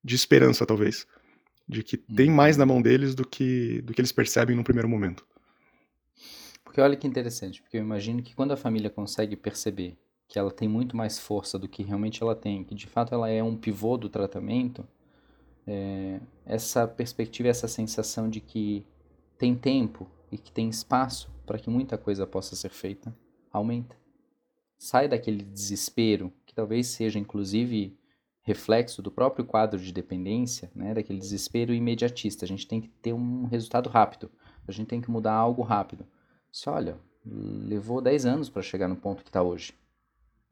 de 0.03 0.15
esperança, 0.15 0.65
talvez. 0.65 1.05
De 1.67 1.83
que 1.83 1.97
tem 1.97 2.29
uhum. 2.29 2.35
mais 2.35 2.57
na 2.57 2.65
mão 2.65 2.81
deles 2.81 3.13
do 3.13 3.25
que, 3.25 3.81
do 3.83 3.93
que 3.93 4.01
eles 4.01 4.11
percebem 4.11 4.55
no 4.55 4.63
primeiro 4.63 4.89
momento. 4.89 5.25
Porque 6.63 6.81
olha 6.81 6.95
que 6.95 7.07
interessante, 7.07 7.61
porque 7.61 7.77
eu 7.77 7.81
imagino 7.81 8.23
que 8.23 8.33
quando 8.33 8.51
a 8.51 8.57
família 8.57 8.89
consegue 8.89 9.35
perceber 9.35 9.97
que 10.27 10.39
ela 10.39 10.49
tem 10.49 10.67
muito 10.67 10.95
mais 10.95 11.19
força 11.19 11.59
do 11.59 11.67
que 11.67 11.83
realmente 11.83 12.23
ela 12.23 12.33
tem, 12.33 12.63
que 12.63 12.73
de 12.73 12.87
fato 12.87 13.13
ela 13.13 13.29
é 13.29 13.43
um 13.43 13.57
pivô 13.57 13.97
do 13.97 14.07
tratamento, 14.07 14.87
é, 15.67 16.19
essa 16.45 16.87
perspectiva, 16.87 17.49
essa 17.49 17.67
sensação 17.67 18.29
de 18.29 18.39
que 18.39 18.85
tem 19.37 19.53
tempo 19.53 20.09
e 20.31 20.37
que 20.37 20.51
tem 20.51 20.69
espaço 20.69 21.29
para 21.51 21.59
que 21.59 21.69
muita 21.69 21.97
coisa 21.97 22.25
possa 22.25 22.55
ser 22.55 22.69
feita, 22.69 23.13
aumenta. 23.51 23.93
Sai 24.77 25.09
daquele 25.09 25.43
desespero, 25.43 26.31
que 26.45 26.55
talvez 26.55 26.87
seja 26.87 27.19
inclusive 27.19 27.99
reflexo 28.41 29.01
do 29.01 29.11
próprio 29.11 29.43
quadro 29.43 29.77
de 29.77 29.91
dependência, 29.91 30.71
né, 30.73 30.93
daquele 30.93 31.19
desespero 31.19 31.73
imediatista. 31.73 32.45
A 32.45 32.47
gente 32.47 32.65
tem 32.65 32.79
que 32.79 32.87
ter 32.87 33.11
um 33.11 33.43
resultado 33.47 33.89
rápido, 33.89 34.31
a 34.65 34.71
gente 34.71 34.87
tem 34.87 35.01
que 35.01 35.11
mudar 35.11 35.33
algo 35.33 35.61
rápido. 35.61 36.07
Se 36.49 36.69
olha, 36.69 36.97
levou 37.25 37.99
10 37.99 38.25
anos 38.25 38.49
para 38.49 38.61
chegar 38.61 38.87
no 38.87 38.95
ponto 38.95 39.21
que 39.21 39.29
está 39.29 39.43
hoje. 39.43 39.73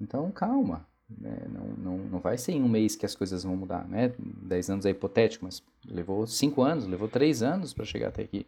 Então, 0.02 0.30
calma. 0.32 0.86
Né? 1.10 1.48
Não, 1.48 1.68
não, 1.78 1.98
não 2.10 2.20
vai 2.20 2.38
ser 2.38 2.52
em 2.52 2.62
um 2.62 2.68
mês 2.68 2.98
que 2.98 3.06
as 3.06 3.16
coisas 3.16 3.46
vão 3.46 3.56
mudar. 3.56 3.88
Né? 3.88 4.14
10 4.20 4.70
anos 4.70 4.86
é 4.86 4.90
hipotético, 4.90 5.46
mas 5.46 5.64
levou 5.86 6.28
5 6.28 6.62
anos, 6.62 6.86
levou 6.86 7.08
3 7.08 7.42
anos 7.42 7.74
para 7.74 7.86
chegar 7.86 8.10
até 8.10 8.24
aqui. 8.24 8.46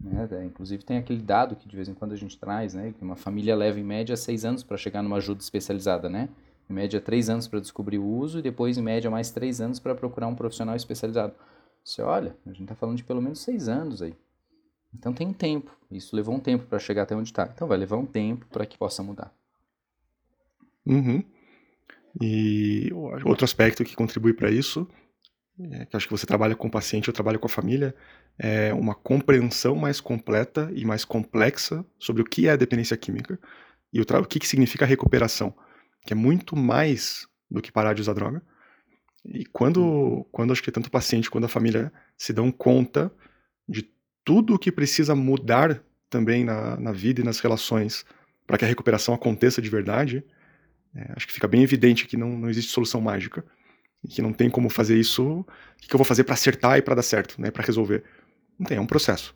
Né? 0.00 0.28
É, 0.32 0.44
inclusive 0.44 0.82
tem 0.82 0.96
aquele 0.96 1.20
dado 1.20 1.54
que 1.54 1.68
de 1.68 1.76
vez 1.76 1.88
em 1.88 1.94
quando 1.94 2.12
a 2.12 2.16
gente 2.16 2.38
traz, 2.38 2.74
né? 2.74 2.94
que 2.96 3.04
uma 3.04 3.16
família 3.16 3.54
leva 3.54 3.78
em 3.78 3.84
média 3.84 4.16
seis 4.16 4.44
anos 4.44 4.62
para 4.62 4.76
chegar 4.76 5.02
numa 5.02 5.16
ajuda 5.16 5.40
especializada, 5.40 6.08
né? 6.08 6.28
Em 6.68 6.72
média 6.72 7.00
três 7.00 7.28
anos 7.28 7.48
para 7.48 7.60
descobrir 7.60 7.98
o 7.98 8.06
uso 8.06 8.38
e 8.38 8.42
depois 8.42 8.78
em 8.78 8.82
média 8.82 9.10
mais 9.10 9.30
três 9.30 9.60
anos 9.60 9.78
para 9.78 9.94
procurar 9.94 10.28
um 10.28 10.34
profissional 10.34 10.76
especializado. 10.76 11.34
Você 11.84 12.00
olha, 12.00 12.36
a 12.46 12.50
gente 12.50 12.62
está 12.62 12.74
falando 12.74 12.96
de 12.96 13.04
pelo 13.04 13.20
menos 13.20 13.40
seis 13.40 13.68
anos 13.68 14.00
aí. 14.00 14.14
Então 14.94 15.12
tem 15.12 15.26
um 15.26 15.32
tempo. 15.32 15.76
Isso 15.90 16.14
levou 16.14 16.34
um 16.34 16.40
tempo 16.40 16.66
para 16.66 16.78
chegar 16.78 17.02
até 17.02 17.14
onde 17.14 17.28
está. 17.28 17.50
Então 17.52 17.66
vai 17.66 17.76
levar 17.76 17.96
um 17.96 18.06
tempo 18.06 18.46
para 18.46 18.64
que 18.64 18.78
possa 18.78 19.02
mudar. 19.02 19.34
Uhum. 20.86 21.22
E 22.20 22.90
outro 23.24 23.44
aspecto 23.44 23.84
que 23.84 23.94
contribui 23.94 24.32
para 24.32 24.50
isso 24.50 24.88
é, 25.72 25.84
que 25.84 25.96
acho 25.96 26.06
que 26.06 26.12
você 26.12 26.26
trabalha 26.26 26.54
com 26.54 26.68
o 26.68 26.70
paciente, 26.70 27.08
eu 27.08 27.14
trabalho 27.14 27.38
com 27.38 27.46
a 27.46 27.50
família, 27.50 27.94
é 28.38 28.72
uma 28.72 28.94
compreensão 28.94 29.74
mais 29.74 30.00
completa 30.00 30.70
e 30.74 30.84
mais 30.84 31.04
complexa 31.04 31.84
sobre 31.98 32.22
o 32.22 32.24
que 32.24 32.46
é 32.48 32.52
a 32.52 32.56
dependência 32.56 32.96
química 32.96 33.38
e 33.92 34.00
o, 34.00 34.02
o 34.02 34.24
que, 34.24 34.38
que 34.38 34.48
significa 34.48 34.86
recuperação, 34.86 35.54
que 36.06 36.12
é 36.12 36.16
muito 36.16 36.56
mais 36.56 37.26
do 37.50 37.60
que 37.60 37.72
parar 37.72 37.94
de 37.94 38.00
usar 38.00 38.14
droga. 38.14 38.42
E 39.24 39.44
quando, 39.44 40.26
quando 40.32 40.52
acho 40.52 40.62
que 40.62 40.72
tanto 40.72 40.86
o 40.86 40.90
paciente 40.90 41.30
quanto 41.30 41.44
a 41.44 41.48
família 41.48 41.92
se 42.16 42.32
dão 42.32 42.50
conta 42.50 43.12
de 43.68 43.90
tudo 44.24 44.54
o 44.54 44.58
que 44.58 44.72
precisa 44.72 45.14
mudar 45.14 45.82
também 46.08 46.44
na, 46.44 46.78
na 46.78 46.92
vida 46.92 47.20
e 47.20 47.24
nas 47.24 47.40
relações 47.40 48.04
para 48.46 48.56
que 48.56 48.64
a 48.64 48.68
recuperação 48.68 49.14
aconteça 49.14 49.60
de 49.60 49.68
verdade, 49.68 50.24
é, 50.94 51.12
acho 51.14 51.26
que 51.26 51.32
fica 51.32 51.46
bem 51.46 51.62
evidente 51.62 52.06
que 52.06 52.16
não, 52.16 52.30
não 52.30 52.50
existe 52.50 52.72
solução 52.72 53.00
mágica 53.00 53.44
e 54.02 54.08
que 54.08 54.22
não 54.22 54.32
tem 54.32 54.50
como 54.50 54.68
fazer 54.68 54.98
isso. 54.98 55.40
O 55.40 55.46
que 55.78 55.94
eu 55.94 55.98
vou 55.98 56.04
fazer 56.04 56.24
para 56.24 56.34
acertar 56.34 56.78
e 56.78 56.82
para 56.82 56.94
dar 56.94 57.02
certo, 57.02 57.40
né? 57.40 57.50
Para 57.50 57.64
resolver? 57.64 58.04
Não 58.58 58.66
tem, 58.66 58.78
é 58.78 58.80
um 58.80 58.86
processo. 58.86 59.34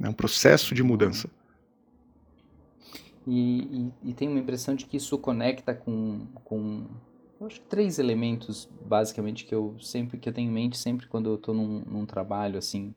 É 0.00 0.08
um 0.08 0.12
processo 0.12 0.74
de 0.74 0.82
mudança. 0.82 1.28
E, 3.26 3.92
e, 4.04 4.10
e 4.10 4.14
tem 4.14 4.28
uma 4.28 4.38
impressão 4.38 4.74
de 4.74 4.84
que 4.86 4.96
isso 4.96 5.16
conecta 5.18 5.74
com, 5.74 6.26
com 6.44 6.86
eu 7.40 7.46
acho 7.46 7.60
que 7.60 7.66
três 7.66 7.98
elementos 7.98 8.68
basicamente 8.84 9.46
que 9.46 9.54
eu 9.54 9.76
sempre 9.80 10.18
que 10.18 10.28
eu 10.28 10.32
tenho 10.32 10.50
em 10.50 10.52
mente 10.52 10.76
sempre 10.76 11.06
quando 11.06 11.30
eu 11.30 11.36
estou 11.36 11.54
num, 11.54 11.80
num, 11.80 12.04
trabalho 12.04 12.58
assim 12.58 12.94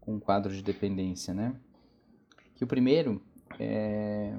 com 0.00 0.14
um 0.14 0.20
quadro 0.20 0.54
de 0.54 0.62
dependência, 0.62 1.34
né? 1.34 1.54
Que 2.54 2.64
o 2.64 2.66
primeiro 2.66 3.20
é 3.58 4.34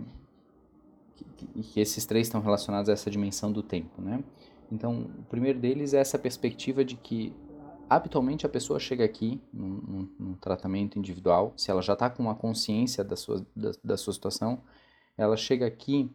que, 1.16 1.64
que 1.64 1.80
esses 1.80 2.06
três 2.06 2.28
estão 2.28 2.42
relacionados 2.42 2.90
a 2.90 2.94
essa 2.94 3.10
dimensão 3.10 3.52
do 3.52 3.62
tempo, 3.62 4.02
né? 4.02 4.24
Então, 4.72 5.10
o 5.20 5.24
primeiro 5.24 5.60
deles 5.60 5.94
é 5.94 6.00
essa 6.00 6.20
perspectiva 6.20 6.84
de 6.86 6.96
que 6.96 7.34
habitualmente 7.90 8.46
a 8.46 8.50
pessoa 8.50 8.80
chega 8.80 9.04
aqui 9.04 9.42
num, 9.52 9.70
num, 9.70 10.10
num 10.20 10.34
tratamento 10.36 11.00
individual, 11.00 11.54
se 11.58 11.72
ela 11.72 11.82
já 11.82 11.94
está 11.94 12.10
com 12.10 12.24
uma 12.24 12.36
consciência 12.36 13.04
da 13.04 13.16
sua, 13.16 13.46
da, 13.56 13.72
da 13.84 13.98
sua 13.98 14.14
situação, 14.14 14.62
ela 15.18 15.36
chega 15.36 15.66
aqui 15.66 16.10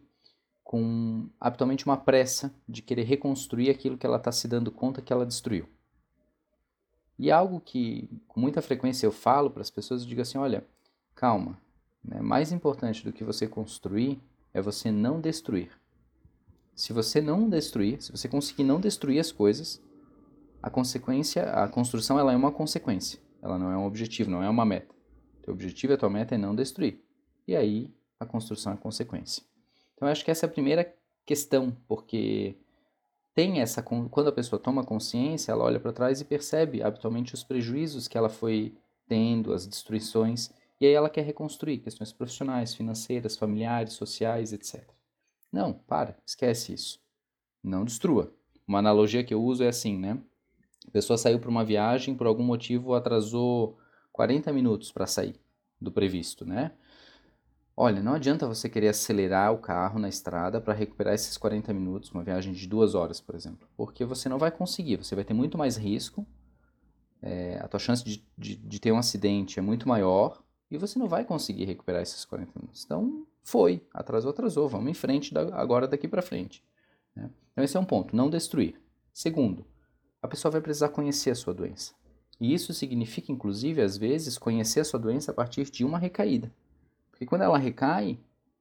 com 0.63 1.29
habitualmente 1.39 1.85
uma 1.85 1.97
pressa 1.97 2.53
de 2.67 2.81
querer 2.81 3.03
reconstruir 3.03 3.69
aquilo 3.69 3.97
que 3.97 4.05
ela 4.05 4.17
está 4.17 4.31
se 4.31 4.47
dando 4.47 4.71
conta 4.71 5.01
que 5.01 5.13
ela 5.13 5.25
destruiu. 5.25 5.67
E 7.19 7.31
algo 7.31 7.61
que 7.61 8.09
com 8.27 8.39
muita 8.39 8.61
frequência 8.61 9.05
eu 9.05 9.11
falo 9.11 9.49
para 9.49 9.61
as 9.61 9.69
pessoas, 9.69 10.01
eu 10.01 10.07
digo 10.07 10.21
assim, 10.21 10.37
olha, 10.37 10.65
calma, 11.13 11.57
né? 12.03 12.19
mais 12.21 12.51
importante 12.51 13.03
do 13.03 13.13
que 13.13 13.23
você 13.23 13.47
construir 13.47 14.19
é 14.53 14.61
você 14.61 14.91
não 14.91 15.21
destruir. 15.21 15.69
Se 16.75 16.91
você 16.91 17.21
não 17.21 17.49
destruir, 17.49 18.01
se 18.01 18.11
você 18.11 18.27
conseguir 18.27 18.65
não 18.65 18.81
destruir 18.81 19.19
as 19.19 19.31
coisas, 19.31 19.81
a 20.61 20.69
consequência, 20.69 21.43
a 21.43 21.67
construção 21.69 22.19
ela 22.19 22.33
é 22.33 22.35
uma 22.35 22.51
consequência. 22.51 23.19
Ela 23.41 23.57
não 23.57 23.71
é 23.71 23.77
um 23.77 23.85
objetivo, 23.85 24.29
não 24.29 24.43
é 24.43 24.49
uma 24.49 24.65
meta. 24.65 24.93
Teu 25.41 25.53
objetivo 25.53 25.93
a 25.93 25.97
tua 25.97 26.09
meta 26.09 26.35
é 26.35 26.37
não 26.37 26.53
destruir. 26.53 27.01
E 27.47 27.55
aí 27.55 27.93
a 28.19 28.25
construção 28.25 28.73
é 28.73 28.77
consequência. 28.77 29.41
Então 29.93 30.07
eu 30.07 30.11
acho 30.11 30.25
que 30.25 30.31
essa 30.31 30.45
é 30.45 30.49
a 30.49 30.51
primeira 30.51 30.93
questão, 31.25 31.75
porque 31.87 32.55
tem 33.33 33.61
essa 33.61 33.81
quando 33.81 34.27
a 34.27 34.31
pessoa 34.33 34.59
toma 34.59 34.83
consciência, 34.83 35.51
ela 35.51 35.63
olha 35.63 35.79
para 35.79 35.93
trás 35.93 36.19
e 36.19 36.25
percebe 36.25 36.83
habitualmente 36.83 37.33
os 37.33 37.43
prejuízos 37.43 38.07
que 38.07 38.17
ela 38.17 38.29
foi 38.29 38.75
tendo, 39.07 39.53
as 39.53 39.65
destruições, 39.65 40.49
e 40.81 40.85
aí 40.85 40.93
ela 40.93 41.09
quer 41.09 41.23
reconstruir 41.23 41.77
questões 41.77 42.11
profissionais, 42.11 42.73
financeiras, 42.73 43.37
familiares, 43.37 43.93
sociais, 43.93 44.51
etc. 44.51 44.83
Não, 45.55 45.71
para, 45.71 46.17
esquece 46.27 46.73
isso. 46.73 46.99
Não 47.63 47.85
destrua. 47.85 48.29
Uma 48.67 48.79
analogia 48.79 49.23
que 49.23 49.33
eu 49.33 49.41
uso 49.41 49.63
é 49.63 49.69
assim, 49.69 49.97
né? 49.97 50.19
A 50.85 50.91
pessoa 50.91 51.17
saiu 51.17 51.39
para 51.39 51.49
uma 51.49 51.63
viagem, 51.63 52.13
por 52.13 52.27
algum 52.27 52.43
motivo 52.43 52.93
atrasou 52.93 53.79
40 54.11 54.51
minutos 54.51 54.91
para 54.91 55.07
sair 55.07 55.39
do 55.79 55.93
previsto, 55.93 56.45
né? 56.45 56.73
Olha, 57.77 58.03
não 58.03 58.15
adianta 58.15 58.45
você 58.45 58.67
querer 58.67 58.89
acelerar 58.89 59.53
o 59.53 59.57
carro 59.57 59.97
na 59.97 60.09
estrada 60.09 60.59
para 60.59 60.73
recuperar 60.73 61.13
esses 61.13 61.37
40 61.37 61.73
minutos, 61.73 62.11
uma 62.11 62.21
viagem 62.23 62.51
de 62.51 62.67
duas 62.67 62.93
horas, 62.93 63.21
por 63.21 63.33
exemplo, 63.33 63.65
porque 63.77 64.03
você 64.03 64.27
não 64.27 64.37
vai 64.37 64.51
conseguir, 64.51 64.97
você 64.97 65.15
vai 65.15 65.23
ter 65.23 65.33
muito 65.33 65.57
mais 65.57 65.77
risco, 65.77 66.27
é, 67.21 67.59
a 67.61 67.67
tua 67.69 67.79
chance 67.79 68.03
de, 68.03 68.27
de, 68.37 68.57
de, 68.57 68.79
ter 68.81 68.91
um 68.91 68.97
acidente 68.97 69.57
é 69.57 69.61
muito 69.61 69.87
maior 69.87 70.43
e 70.69 70.77
você 70.77 70.99
não 70.99 71.07
vai 71.07 71.23
conseguir 71.23 71.63
recuperar 71.63 72.01
esses 72.01 72.25
40 72.25 72.51
minutos. 72.59 72.83
Então, 72.83 73.25
foi, 73.45 73.85
atrasou, 73.93 74.31
atrasou, 74.31 74.67
vamos 74.67 74.89
em 74.89 74.95
frente 74.95 75.31
agora 75.37 75.87
daqui 75.87 76.07
para 76.07 76.23
frente. 76.23 76.63
Né? 77.15 77.29
Então, 77.51 77.63
esse 77.63 77.77
é 77.77 77.79
um 77.79 77.85
ponto, 77.85 78.15
não 78.15 78.27
destruir. 78.27 78.81
Segundo, 79.13 79.63
a 80.19 80.27
pessoa 80.27 80.51
vai 80.51 80.61
precisar 80.61 80.89
conhecer 80.89 81.29
a 81.29 81.35
sua 81.35 81.53
doença. 81.53 81.93
E 82.41 82.55
isso 82.55 82.73
significa, 82.73 83.31
inclusive, 83.31 83.83
às 83.83 83.95
vezes, 83.97 84.39
conhecer 84.39 84.79
a 84.79 84.83
sua 84.83 84.99
doença 84.99 85.29
a 85.29 85.33
partir 85.33 85.69
de 85.69 85.85
uma 85.85 85.99
recaída. 85.99 86.51
Porque 87.11 87.23
quando 87.23 87.43
ela 87.43 87.59
recai 87.59 88.17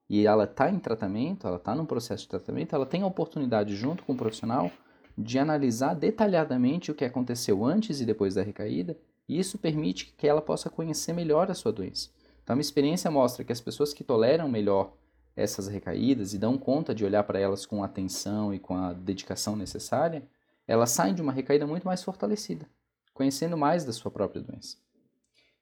e 0.08 0.26
ela 0.26 0.44
está 0.44 0.70
em 0.70 0.78
tratamento, 0.78 1.46
ela 1.46 1.56
está 1.56 1.74
num 1.74 1.86
processo 1.86 2.24
de 2.24 2.28
tratamento, 2.28 2.74
ela 2.74 2.84
tem 2.84 3.00
a 3.00 3.06
oportunidade, 3.06 3.74
junto 3.74 4.04
com 4.04 4.12
o 4.12 4.16
profissional, 4.16 4.70
de 5.16 5.38
analisar 5.38 5.94
detalhadamente 5.94 6.90
o 6.90 6.94
que 6.94 7.06
aconteceu 7.06 7.64
antes 7.64 8.02
e 8.02 8.04
depois 8.04 8.34
da 8.34 8.42
recaída, 8.42 8.98
e 9.26 9.38
isso 9.38 9.56
permite 9.56 10.14
que 10.16 10.28
ela 10.28 10.42
possa 10.42 10.68
conhecer 10.68 11.14
melhor 11.14 11.50
a 11.50 11.54
sua 11.54 11.72
doença. 11.72 12.10
Então, 12.44 12.52
a 12.52 12.56
minha 12.56 12.62
experiência 12.62 13.10
mostra 13.10 13.42
que 13.42 13.52
as 13.52 13.60
pessoas 13.60 13.94
que 13.94 14.04
toleram 14.04 14.48
melhor 14.48 14.94
essas 15.34 15.66
recaídas 15.66 16.34
e 16.34 16.38
dão 16.38 16.56
conta 16.56 16.94
de 16.94 17.04
olhar 17.04 17.24
para 17.24 17.40
elas 17.40 17.66
com 17.66 17.82
atenção 17.82 18.54
e 18.54 18.58
com 18.58 18.76
a 18.76 18.92
dedicação 18.92 19.56
necessária, 19.56 20.22
elas 20.68 20.90
saem 20.90 21.14
de 21.14 21.22
uma 21.22 21.32
recaída 21.32 21.66
muito 21.66 21.84
mais 21.84 22.02
fortalecida, 22.02 22.68
conhecendo 23.12 23.56
mais 23.56 23.84
da 23.84 23.92
sua 23.92 24.10
própria 24.10 24.42
doença. 24.42 24.76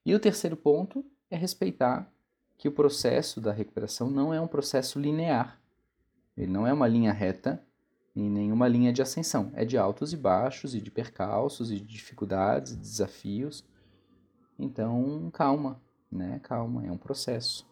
E 0.05 0.15
o 0.15 0.21
terceiro 0.21 0.57
ponto 0.57 1.05
é 1.31 1.37
respeitar 1.37 2.13
que 2.59 2.69
o 2.69 2.73
processo 2.73 3.41
da 3.41 3.53
recuperação 3.53 4.11
não 4.11 4.35
é 4.35 4.41
um 4.41 4.49
processo 4.49 4.99
linear. 4.99 5.61
Ele 6.37 6.51
não 6.51 6.67
é 6.67 6.73
uma 6.73 6.89
linha 6.89 7.13
reta 7.13 7.65
e 8.15 8.21
nenhuma 8.21 8.69
linha 8.69 8.93
de 8.93 9.01
ascensão. 9.01 9.51
É 9.55 9.65
de 9.65 9.79
altos 9.79 10.13
e 10.13 10.17
baixos, 10.17 10.75
e 10.75 10.81
de 10.81 10.91
percalços, 10.91 11.71
e 11.71 11.77
de 11.77 11.87
dificuldades, 11.87 12.73
e 12.73 12.77
desafios. 12.77 13.65
Então, 14.59 15.31
calma, 15.33 15.81
né? 16.13 16.41
Calma, 16.43 16.87
é 16.87 16.93
um 16.93 16.99
processo. 16.99 17.67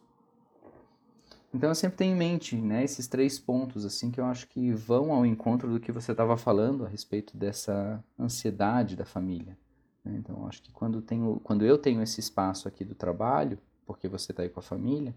Então 1.52 1.68
eu 1.68 1.74
sempre 1.74 1.96
tenho 1.96 2.14
em 2.14 2.18
mente, 2.18 2.56
né, 2.56 2.84
esses 2.84 3.08
três 3.08 3.38
pontos 3.38 3.84
assim 3.84 4.10
que 4.10 4.20
eu 4.20 4.24
acho 4.24 4.46
que 4.46 4.72
vão 4.72 5.12
ao 5.12 5.26
encontro 5.26 5.68
do 5.68 5.80
que 5.80 5.90
você 5.90 6.12
estava 6.12 6.36
falando 6.36 6.86
a 6.86 6.88
respeito 6.88 7.36
dessa 7.36 8.02
ansiedade 8.18 8.94
da 8.94 9.04
família. 9.04 9.58
Né? 10.04 10.16
Então 10.18 10.36
eu 10.36 10.46
acho 10.46 10.62
que 10.62 10.70
quando 10.70 11.02
tenho, 11.02 11.40
quando 11.42 11.64
eu 11.64 11.76
tenho 11.76 12.02
esse 12.02 12.20
espaço 12.20 12.68
aqui 12.68 12.84
do 12.84 12.94
trabalho, 12.94 13.58
porque 13.84 14.06
você 14.06 14.30
está 14.30 14.44
aí 14.44 14.48
com 14.48 14.60
a 14.60 14.62
família, 14.62 15.14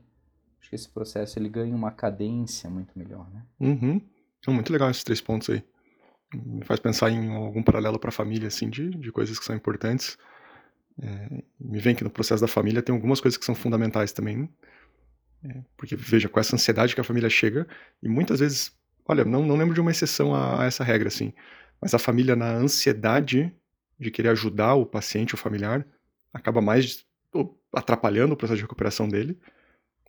acho 0.60 0.70
que 0.70 0.76
esse 0.76 0.90
processo 0.90 1.38
ele 1.38 1.50
ganha 1.50 1.76
uma 1.76 1.92
cadência 1.92 2.68
muito 2.68 2.98
melhor, 2.98 3.30
né? 3.32 3.44
Uhum. 3.60 4.02
É 4.48 4.52
muito 4.52 4.74
legal 4.74 4.90
esses 4.90 5.04
três 5.04 5.22
pontos 5.22 5.50
aí. 5.50 5.64
Me 6.34 6.66
faz 6.66 6.80
pensar 6.80 7.12
em 7.12 7.32
algum 7.36 7.62
paralelo 7.62 8.00
para 8.00 8.10
a 8.10 8.14
família, 8.14 8.48
assim, 8.48 8.68
de, 8.70 8.90
de 8.90 9.12
coisas 9.12 9.38
que 9.38 9.46
são 9.46 9.56
importantes. 9.56 10.18
É, 11.02 11.44
me 11.60 11.80
vem 11.80 11.96
que 11.96 12.04
no 12.04 12.10
processo 12.10 12.42
da 12.42 12.48
família 12.48 12.82
tem 12.82 12.94
algumas 12.94 13.20
coisas 13.20 13.38
que 13.38 13.46
são 13.46 13.56
fundamentais 13.56 14.12
também. 14.12 14.50
Né? 15.42 15.64
Porque, 15.76 15.96
veja, 15.96 16.30
com 16.30 16.40
essa 16.40 16.56
ansiedade 16.56 16.96
que 16.96 17.02
a 17.02 17.04
família 17.04 17.30
chega, 17.30 17.68
e 18.02 18.08
muitas 18.08 18.40
vezes, 18.40 18.72
olha, 19.06 19.26
não, 19.26 19.46
não 19.46 19.56
lembro 19.56 19.74
de 19.74 19.82
uma 19.82 19.92
exceção 19.92 20.34
a, 20.34 20.64
a 20.64 20.66
essa 20.66 20.84
regra, 20.84 21.08
assim, 21.08 21.34
mas 21.82 21.94
a 21.94 22.00
família, 22.00 22.36
na 22.36 22.52
ansiedade 22.52 23.54
de 24.00 24.12
querer 24.12 24.30
ajudar 24.30 24.76
o 24.76 24.86
paciente, 24.86 25.34
o 25.34 25.38
familiar, 25.38 25.86
acaba 26.34 26.62
mais 26.62 27.06
atrapalhando 27.74 28.34
o 28.34 28.38
processo 28.38 28.58
de 28.58 28.64
recuperação 28.64 29.08
dele, 29.08 29.38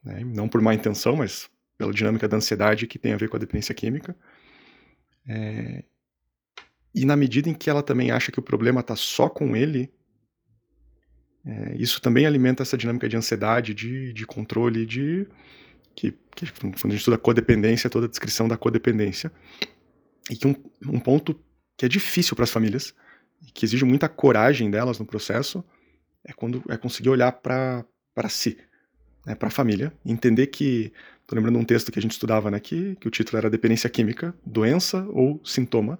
né? 0.02 0.22
não 0.24 0.48
por 0.48 0.60
má 0.60 0.74
intenção, 0.74 1.16
mas 1.16 1.50
pela 1.76 1.92
dinâmica 1.92 2.28
da 2.28 2.36
ansiedade 2.36 2.86
que 2.86 2.98
tem 2.98 3.12
a 3.12 3.16
ver 3.16 3.28
com 3.28 3.36
a 3.36 3.40
dependência 3.40 3.74
química. 3.74 4.16
É... 5.26 5.82
E 6.94 7.04
na 7.04 7.16
medida 7.16 7.48
em 7.48 7.54
que 7.54 7.68
ela 7.68 7.82
também 7.82 8.10
acha 8.10 8.30
que 8.30 8.38
o 8.38 8.42
problema 8.42 8.80
está 8.80 8.94
só 8.94 9.28
com 9.28 9.56
ele, 9.56 9.92
é, 11.46 11.76
isso 11.76 12.00
também 12.00 12.26
alimenta 12.26 12.62
essa 12.62 12.76
dinâmica 12.76 13.08
de 13.08 13.16
ansiedade, 13.16 13.74
de, 13.74 14.12
de 14.12 14.26
controle, 14.26 14.86
de 14.86 15.26
que, 15.94 16.12
que 16.34 16.50
quando 16.60 16.74
a 16.74 16.88
gente 16.90 16.96
estuda 16.96 17.18
codependência, 17.18 17.90
toda 17.90 18.06
a 18.06 18.08
descrição 18.08 18.48
da 18.48 18.56
codependência. 18.56 19.30
E 20.30 20.36
que 20.36 20.46
um, 20.46 20.54
um 20.86 20.98
ponto 20.98 21.38
que 21.76 21.84
é 21.84 21.88
difícil 21.88 22.34
para 22.34 22.44
as 22.44 22.50
famílias, 22.50 22.94
que 23.52 23.64
exige 23.64 23.84
muita 23.84 24.08
coragem 24.08 24.70
delas 24.70 24.98
no 24.98 25.04
processo, 25.04 25.62
é 26.24 26.32
quando 26.32 26.62
é 26.68 26.76
conseguir 26.76 27.10
olhar 27.10 27.30
para 27.32 27.84
si, 28.28 28.56
né, 29.26 29.34
para 29.34 29.48
a 29.48 29.50
família, 29.50 29.92
entender 30.04 30.46
que 30.46 30.92
Tô 31.26 31.34
lembrando 31.34 31.58
um 31.58 31.64
texto 31.64 31.90
que 31.90 31.98
a 31.98 32.02
gente 32.02 32.12
estudava, 32.12 32.50
né, 32.50 32.60
que, 32.60 32.96
que 32.96 33.08
o 33.08 33.10
título 33.10 33.38
era 33.38 33.48
Dependência 33.48 33.88
Química, 33.88 34.34
Doença 34.44 35.06
ou 35.08 35.40
Sintoma, 35.42 35.98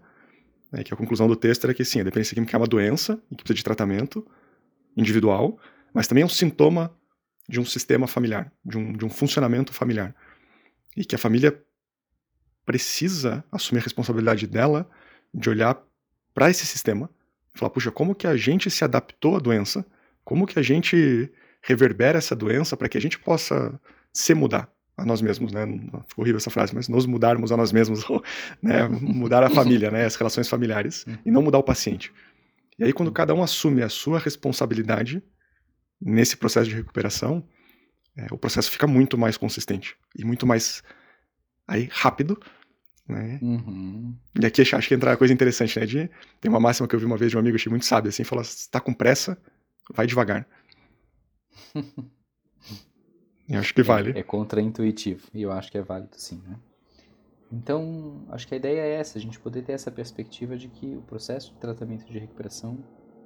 né, 0.71 0.85
que 0.85 0.93
a 0.93 0.97
conclusão 0.97 1.27
do 1.27 1.35
texto 1.35 1.65
era 1.65 1.73
que 1.73 1.85
sim, 1.85 2.01
a 2.01 2.05
dependência 2.05 2.35
química 2.35 2.57
é 2.57 2.59
uma 2.59 2.67
doença 2.67 3.19
e 3.31 3.35
que 3.35 3.43
precisa 3.43 3.57
de 3.57 3.65
tratamento 3.65 4.27
individual, 4.97 5.59
mas 5.93 6.07
também 6.07 6.23
é 6.23 6.27
um 6.27 6.31
sintoma 6.31 6.95
de 7.49 7.61
um 7.61 7.65
sistema 7.65 8.07
familiar, 8.07 8.51
de 8.65 8.79
um, 8.79 8.93
de 8.93 9.05
um 9.05 9.11
funcionamento 9.11 9.73
familiar. 9.73 10.15
E 10.97 11.05
que 11.05 11.15
a 11.15 11.19
família 11.19 11.61
precisa 12.65 13.45
assumir 13.53 13.81
a 13.81 13.85
responsabilidade 13.85 14.47
dela 14.47 14.89
de 15.33 15.51
olhar 15.51 15.79
para 16.33 16.51
esse 16.51 16.65
sistema 16.65 17.11
e 17.55 17.59
falar, 17.59 17.71
puxa, 17.71 17.91
como 17.91 18.15
que 18.15 18.27
a 18.27 18.37
gente 18.37 18.71
se 18.71 18.85
adaptou 18.85 19.37
à 19.37 19.39
doença, 19.39 19.85
como 20.25 20.47
que 20.47 20.59
a 20.59 20.63
gente 20.63 21.31
reverbera 21.63 22.19
essa 22.19 22.35
doença 22.35 22.77
para 22.77 22.89
que 22.89 22.97
a 22.97 23.01
gente 23.01 23.19
possa 23.19 23.79
se 24.13 24.35
mudar, 24.35 24.71
a 24.97 25.05
nós 25.05 25.21
mesmos, 25.21 25.53
né? 25.53 25.67
Ficou 26.07 26.23
horrível 26.23 26.37
essa 26.37 26.51
frase, 26.51 26.75
mas 26.75 26.89
nos 26.89 27.07
mudarmos 27.07 27.51
a 27.51 27.57
nós 27.57 27.73
mesmos, 27.73 28.05
né? 28.63 28.89
Mudar 28.89 29.43
a 29.43 29.51
família, 29.51 29.91
né? 29.91 30.05
As 30.05 30.15
relações 30.15 30.49
familiares 30.49 31.05
e 31.25 31.31
não 31.31 31.43
mudar 31.43 31.59
o 31.59 31.63
paciente. 31.63 32.13
E 32.79 32.85
aí 32.85 32.93
quando 32.93 33.13
cada 33.13 33.35
um 33.35 33.43
assume 33.43 33.83
a 33.83 33.89
sua 33.89 34.19
responsabilidade 34.19 35.23
nesse 36.01 36.37
processo 36.37 36.69
de 36.69 36.77
recuperação, 36.77 37.47
é, 38.17 38.27
o 38.31 38.39
processo 38.39 38.71
fica 38.71 38.87
muito 38.87 39.19
mais 39.19 39.37
consistente 39.37 39.97
e 40.17 40.25
muito 40.25 40.47
mais 40.47 40.83
aí 41.67 41.89
rápido, 41.91 42.41
né? 43.09 43.39
Uhum. 43.43 44.15
E 44.41 44.47
aqui 44.47 44.63
acho 44.63 44.89
que 44.89 44.95
entra 44.95 45.11
uma 45.11 45.17
coisa 45.17 45.33
interessante, 45.35 45.79
né? 45.79 45.87
De, 45.87 46.11
tem 46.41 46.51
uma 46.51 46.61
máxima 46.61 46.89
que 46.89 46.95
eu 46.95 47.01
vi 47.01 47.07
uma 47.07 47.17
vez 47.17 47.31
de 47.31 47.37
um 47.37 47.41
amigo, 47.41 47.57
achei 47.57 47.71
muito 47.71 47.87
sábio, 47.87 48.09
assim, 48.09 48.25
falou: 48.25 48.45
se 48.45 48.71
tá 48.71 48.81
com 48.81 48.93
pressa, 48.95 49.37
vai 49.93 50.07
devagar. 50.07 50.47
Eu 53.47 53.61
acho 53.61 53.75
que 53.75 53.83
vale. 53.83 54.13
É, 54.13 54.21
é 54.21 54.23
contraintuitivo, 54.23 55.29
e 55.35 55.43
eu 55.43 55.53
acho 55.53 55.71
que 55.71 55.77
é 55.77 55.83
válido 55.83 56.17
sim, 56.17 56.43
né? 56.47 56.57
Então, 57.55 58.27
acho 58.31 58.49
que 58.49 58.55
a 58.55 58.57
ideia 58.57 58.81
é 58.81 58.95
essa, 58.95 59.17
a 59.17 59.21
gente 59.21 59.39
poder 59.39 59.63
ter 59.63 59.73
essa 59.73 59.91
perspectiva 59.91 60.57
de 60.57 60.69
que 60.69 60.97
o 60.97 61.03
processo 61.03 61.53
de 61.53 61.61
tratamento 61.61 62.05
de 62.05 62.19
recuperação, 62.19 62.83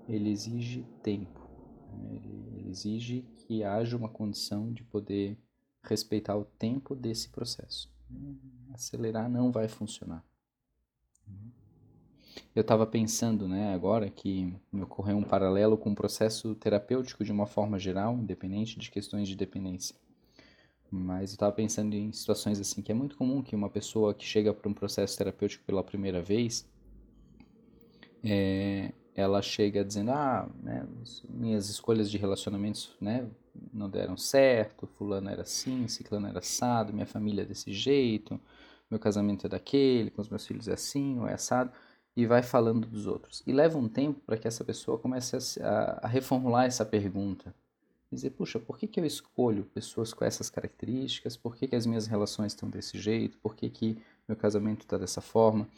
ele 0.07 0.29
exige 0.29 0.87
tempo. 1.03 1.49
Né? 1.95 2.17
Ele, 2.17 2.69
exige 2.69 3.23
que 3.39 3.65
haja 3.65 3.97
uma 3.97 4.11
condição 4.11 4.71
de 4.71 4.85
poder 4.85 5.39
respeitar 5.83 6.37
o 6.37 6.45
tempo 6.45 6.95
desse 6.95 7.31
processo. 7.31 7.91
Acelerar 8.75 9.31
não 9.31 9.51
vai 9.51 9.67
funcionar. 9.67 10.23
Eu 12.55 12.61
estava 12.61 12.87
pensando, 12.87 13.49
né, 13.49 13.73
agora 13.73 14.11
que 14.11 14.55
me 14.71 14.83
ocorreu 14.83 15.17
um 15.17 15.23
paralelo 15.23 15.79
com 15.79 15.93
o 15.93 15.95
processo 15.95 16.55
terapêutico 16.55 17.25
de 17.25 17.33
uma 17.33 17.47
forma 17.47 17.79
geral, 17.79 18.15
independente 18.19 18.79
de 18.79 18.91
questões 18.91 19.27
de 19.27 19.35
dependência. 19.35 19.97
Mas 20.91 21.31
eu 21.31 21.35
estava 21.35 21.53
pensando 21.53 21.95
em 21.95 22.11
situações 22.13 22.59
assim 22.59 22.81
que 22.81 22.91
é 22.91 22.95
muito 22.95 23.17
comum 23.17 23.43
que 23.43 23.55
uma 23.55 23.69
pessoa 23.69 24.15
que 24.15 24.25
chega 24.25 24.55
para 24.55 24.69
um 24.69 24.75
processo 24.75 25.17
terapêutico 25.19 25.65
pela 25.65 25.85
primeira 25.85 26.23
vez, 26.23 26.67
é, 28.25 28.93
ela 29.15 29.43
chega 29.43 29.85
dizendo, 29.85 30.13
ah, 30.13 30.49
né, 30.63 30.87
minhas 31.29 31.69
escolhas 31.69 32.11
de 32.11 32.17
relacionamentos, 32.17 32.97
né, 33.01 33.29
não 33.73 33.91
deram 33.91 34.17
certo, 34.17 34.87
fulano 34.87 35.29
era 35.29 35.43
assim, 35.43 35.87
ciclano 35.89 36.29
era 36.29 36.39
assado, 36.39 36.93
minha 36.93 37.07
família 37.07 37.43
é 37.43 37.45
desse 37.45 37.73
jeito, 37.73 38.41
meu 38.91 38.99
casamento 38.99 39.47
é 39.47 39.49
daquele, 39.49 40.11
com 40.11 40.23
os 40.23 40.29
meus 40.29 40.47
filhos 40.47 40.69
é 40.69 40.73
assim, 40.75 41.19
ou 41.19 41.27
é 41.27 41.35
assado, 41.35 41.71
e 42.17 42.27
vai 42.27 42.43
falando 42.43 42.87
dos 42.87 43.07
outros. 43.07 43.43
E 43.47 43.53
leva 43.53 43.79
um 43.79 43.89
tempo 43.89 44.21
para 44.25 44.39
que 44.39 44.49
essa 44.49 44.65
pessoa 44.65 44.99
comece 44.99 45.37
a, 45.37 45.69
a, 45.69 46.07
a 46.07 46.09
reformular 46.09 46.67
essa 46.67 46.85
pergunta, 46.85 47.55
dizer, 48.11 48.31
puxa, 48.31 48.59
por 48.59 48.79
que, 48.79 48.87
que 48.87 48.99
eu 48.99 49.05
escolho 49.05 49.65
pessoas 49.75 50.15
com 50.15 50.25
essas 50.25 50.49
características? 50.49 51.37
Por 51.37 51.57
que, 51.57 51.69
que 51.69 51.77
as 51.77 51.87
minhas 51.87 52.07
relações 52.07 52.53
estão 52.53 52.69
desse 52.69 52.99
jeito? 52.99 53.39
Por 53.39 53.55
que, 53.55 53.69
que 53.69 53.99
meu 54.27 54.37
casamento 54.37 54.83
está 54.83 54.97
dessa 54.97 55.21
forma? 55.21 55.69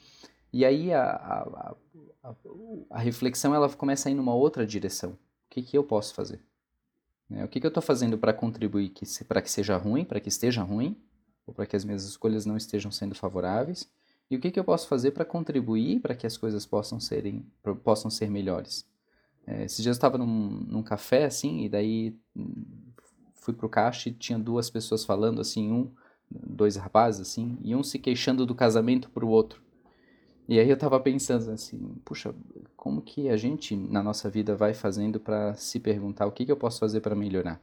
E 0.53 0.64
aí 0.64 0.93
a, 0.93 1.03
a, 1.03 1.75
a, 2.23 2.35
a, 2.90 2.99
reflexão 2.99 3.55
ela 3.55 3.69
começa 3.69 4.09
a 4.09 4.12
ir 4.12 4.14
numa 4.14 4.35
outra 4.35 4.66
direção. 4.66 5.11
O 5.12 5.19
que, 5.51 5.62
que 5.62 5.77
eu 5.77 5.85
posso 5.85 6.14
fazer? 6.14 6.40
Né? 7.29 7.45
O 7.45 7.49
que, 7.49 7.61
que 7.61 7.66
eu 7.66 7.71
estou 7.71 7.83
fazendo 7.83 8.19
para 8.19 8.33
contribuir 8.33 8.93
para 9.27 9.43
que 9.43 9.51
seja 9.51 9.77
ruim, 9.77 10.05
para 10.05 10.21
que 10.21 10.29
esteja 10.29 10.62
ruim, 10.62 10.97
ou 11.47 11.55
para 11.55 11.66
que 11.66 11.77
as 11.77 11.85
minhas 11.85 12.05
escolhas 12.05 12.47
não 12.47 12.57
estejam 12.57 12.90
sendo 12.90 13.14
favoráveis? 13.14 13.88
E 14.31 14.37
o 14.37 14.40
que, 14.40 14.51
que 14.51 14.61
eu 14.61 14.64
posso 14.64 14.87
fazer 14.87 15.11
para 15.11 15.25
contribuir 15.25 16.01
para 16.01 16.14
que 16.14 16.27
as 16.27 16.37
coisas 16.37 16.64
possam, 16.64 17.01
serem, 17.01 17.45
possam 17.83 18.11
ser 18.11 18.31
melhores? 18.31 18.88
É, 19.46 19.64
esses 19.64 19.83
dias 19.83 19.96
eu 19.96 19.98
estava 19.98 20.18
num, 20.18 20.26
num 20.26 20.83
café, 20.83 21.24
assim, 21.24 21.64
e 21.64 21.68
daí 21.68 22.16
fui 23.35 23.55
pro 23.55 23.68
caixa 23.68 24.09
e 24.09 24.12
tinha 24.12 24.38
duas 24.38 24.70
pessoas 24.70 25.05
falando, 25.05 25.40
assim, 25.40 25.72
um, 25.72 25.90
dois 26.31 26.76
rapazes, 26.76 27.20
assim, 27.20 27.59
e 27.62 27.74
um 27.74 27.83
se 27.83 27.98
queixando 27.98 28.46
do 28.46 28.55
casamento 28.55 29.11
pro 29.11 29.29
outro. 29.29 29.62
E 30.50 30.59
aí 30.59 30.68
eu 30.68 30.76
tava 30.76 30.98
pensando 30.98 31.48
assim, 31.53 31.79
puxa, 32.05 32.35
como 32.76 33.00
que 33.03 33.29
a 33.29 33.37
gente 33.37 33.76
na 33.76 34.03
nossa 34.03 34.29
vida 34.29 34.57
vai 34.57 34.74
fazendo 34.74 35.20
para 35.20 35.55
se 35.55 35.79
perguntar 35.79 36.26
o 36.26 36.33
que, 36.33 36.44
que 36.44 36.50
eu 36.50 36.57
posso 36.57 36.81
fazer 36.81 37.00
para 37.00 37.14
melhorar? 37.14 37.61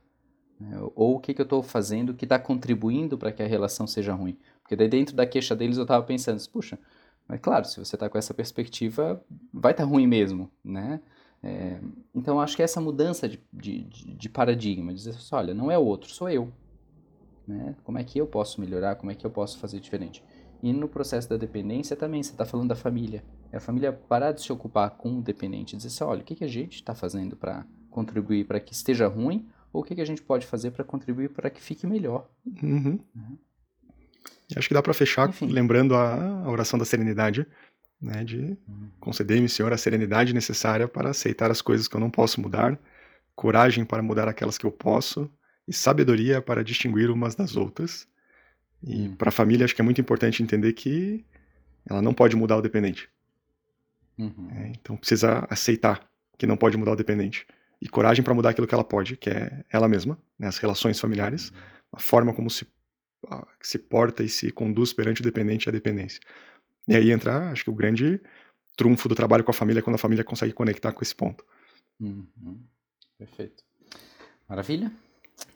É, 0.62 0.80
ou 0.96 1.18
o 1.18 1.20
que, 1.20 1.34
que 1.34 1.42
eu 1.42 1.44
estou 1.44 1.62
fazendo 1.62 2.14
que 2.14 2.24
está 2.24 2.40
contribuindo 2.40 3.18
para 3.18 3.32
que 3.32 3.44
a 3.44 3.46
relação 3.46 3.86
seja 3.86 4.14
ruim? 4.14 4.38
Porque 4.62 4.74
daí 4.74 4.88
dentro 4.88 5.18
da 5.18 5.26
queixa 5.26 5.54
deles 5.54 5.78
eu 5.78 5.86
tava 5.86 6.06
pensando, 6.06 6.42
puxa, 6.50 6.80
mas 7.28 7.42
claro, 7.42 7.66
se 7.66 7.78
você 7.78 7.98
está 7.98 8.08
com 8.10 8.18
essa 8.18 8.34
perspectiva, 8.34 9.22
vai 9.54 9.74
estar 9.74 9.84
tá 9.84 9.90
ruim 9.90 10.08
mesmo, 10.08 10.50
né? 10.64 11.02
É, 11.44 11.80
então 12.14 12.40
acho 12.40 12.56
que 12.56 12.64
essa 12.64 12.82
mudança 12.82 13.28
de, 13.28 13.40
de, 13.54 13.84
de 13.84 14.30
paradigma, 14.30 14.94
dizer 14.94 15.12
assim, 15.12 15.36
olha, 15.36 15.54
não 15.54 15.72
é 15.72 15.78
o 15.78 15.84
outro, 15.84 16.10
sou 16.10 16.30
eu. 16.30 16.52
Né? 17.48 17.76
Como 17.84 17.98
é 17.98 18.04
que 18.04 18.20
eu 18.20 18.28
posso 18.28 18.60
melhorar? 18.60 18.96
Como 18.96 19.12
é 19.12 19.16
que 19.16 19.26
eu 19.26 19.32
posso 19.32 19.58
fazer 19.60 19.80
diferente? 19.80 20.24
E 20.62 20.74
no 20.74 20.88
processo 20.88 21.30
da 21.30 21.38
dependência 21.38 21.96
também, 21.96 22.22
você 22.24 22.32
está 22.32 22.46
falando 22.46 22.70
da 22.70 22.76
família. 22.76 23.24
É 23.52 23.58
a 23.58 23.60
família 23.60 23.94
parar 23.94 24.32
de 24.32 24.42
se 24.42 24.52
ocupar 24.52 24.90
com 24.92 25.20
o 25.20 25.22
dependente, 25.22 25.78
dizer 25.78 25.88
assim, 25.88 26.04
olha, 26.04 26.22
o 26.22 26.24
que, 26.26 26.36
que 26.36 26.44
a 26.44 26.50
gente 26.50 26.76
está 26.76 26.96
fazendo 26.96 27.36
para 27.36 27.66
contribuir 27.90 28.46
para 28.46 28.60
que 28.60 28.74
esteja 28.74 29.08
ruim, 29.08 29.48
ou 29.72 29.82
o 29.82 29.84
que, 29.84 29.96
que 29.96 30.02
a 30.02 30.06
gente 30.06 30.22
pode 30.22 30.46
fazer 30.46 30.72
para 30.72 30.84
contribuir 30.84 31.30
para 31.30 31.50
que 31.50 31.62
fique 31.62 31.86
melhor. 31.86 32.28
Uhum. 32.62 33.00
Uhum. 33.16 33.38
Acho 34.56 34.68
que 34.68 34.74
dá 34.74 34.82
para 34.82 34.94
fechar 34.94 35.30
Enfim. 35.30 35.48
lembrando 35.48 35.94
a, 35.94 36.44
a, 36.44 36.50
oração 36.50 36.80
da 36.80 36.86
serenidade, 36.86 37.46
né, 38.02 38.24
de 38.24 38.58
uhum. 38.68 38.90
conceder-me, 39.00 39.50
Senhor, 39.50 39.74
a 39.74 39.78
serenidade 39.78 40.34
necessária 40.34 40.88
para 40.88 41.10
aceitar 41.10 41.50
as 41.50 41.62
coisas 41.62 41.88
que 41.88 41.96
eu 41.96 42.00
não 42.00 42.10
posso 42.10 42.40
mudar, 42.40 42.80
coragem 43.36 43.86
para 43.86 44.02
mudar 44.02 44.28
aquelas 44.28 44.58
que 44.58 44.66
eu 44.66 44.72
posso, 44.72 45.30
e 45.68 45.74
sabedoria 45.74 46.42
para 46.42 46.64
distinguir 46.64 47.10
umas 47.10 47.36
das 47.36 47.56
outras 47.56 48.08
e 48.84 49.08
hum. 49.08 49.16
para 49.16 49.30
a 49.30 49.32
família, 49.32 49.66
acho 49.66 49.76
que 49.76 49.82
é 49.82 49.84
muito 49.84 50.00
importante 50.00 50.42
entender 50.42 50.74
que 50.74 51.26
ela 51.86 52.02
não 52.02 52.14
pode 52.14 52.36
mudar 52.36 52.58
o 52.58 52.62
dependente. 52.62 53.10
Uhum. 54.18 54.50
É, 54.56 54.68
então 54.70 54.96
precisa 54.96 55.46
aceitar 55.50 56.08
que 56.38 56.48
não 56.48 56.58
pode 56.58 56.78
mudar 56.78 56.92
o 56.92 56.96
dependente. 56.96 57.46
E 57.82 57.88
coragem 57.88 58.24
para 58.24 58.34
mudar 58.34 58.50
aquilo 58.50 58.68
que 58.68 58.74
ela 58.74 58.84
pode, 58.84 59.18
que 59.18 59.30
é 59.30 59.64
ela 59.72 59.88
mesma, 59.88 60.18
né, 60.38 60.48
as 60.48 60.58
relações 60.58 61.00
familiares, 61.00 61.50
uhum. 61.50 61.58
a 61.94 62.00
forma 62.00 62.34
como 62.34 62.50
se, 62.50 62.66
se 63.62 63.78
porta 63.78 64.24
e 64.24 64.30
se 64.30 64.52
conduz 64.52 64.94
perante 64.94 65.22
o 65.22 65.24
dependente 65.24 65.68
e 65.68 65.70
a 65.70 65.72
dependência. 65.72 66.20
E 66.88 66.96
aí 66.96 67.12
entra, 67.12 67.52
acho 67.52 67.64
que 67.64 67.70
o 67.70 67.76
grande 67.76 68.22
trunfo 68.78 69.10
do 69.10 69.16
trabalho 69.16 69.44
com 69.44 69.52
a 69.52 69.54
família 69.54 69.80
é 69.80 69.84
quando 69.84 69.96
a 69.96 70.00
família 70.00 70.24
consegue 70.24 70.54
conectar 70.54 70.94
com 70.94 71.02
esse 71.02 71.16
ponto. 71.16 71.44
Uhum. 72.00 72.64
Perfeito. 73.18 73.64
Maravilha. 74.48 74.92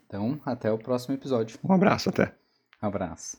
Então, 0.06 0.40
até 0.44 0.70
o 0.70 0.78
próximo 0.78 1.14
episódio. 1.14 1.58
Um 1.64 1.72
abraço, 1.72 2.10
até. 2.10 2.34
Abraço. 2.80 3.38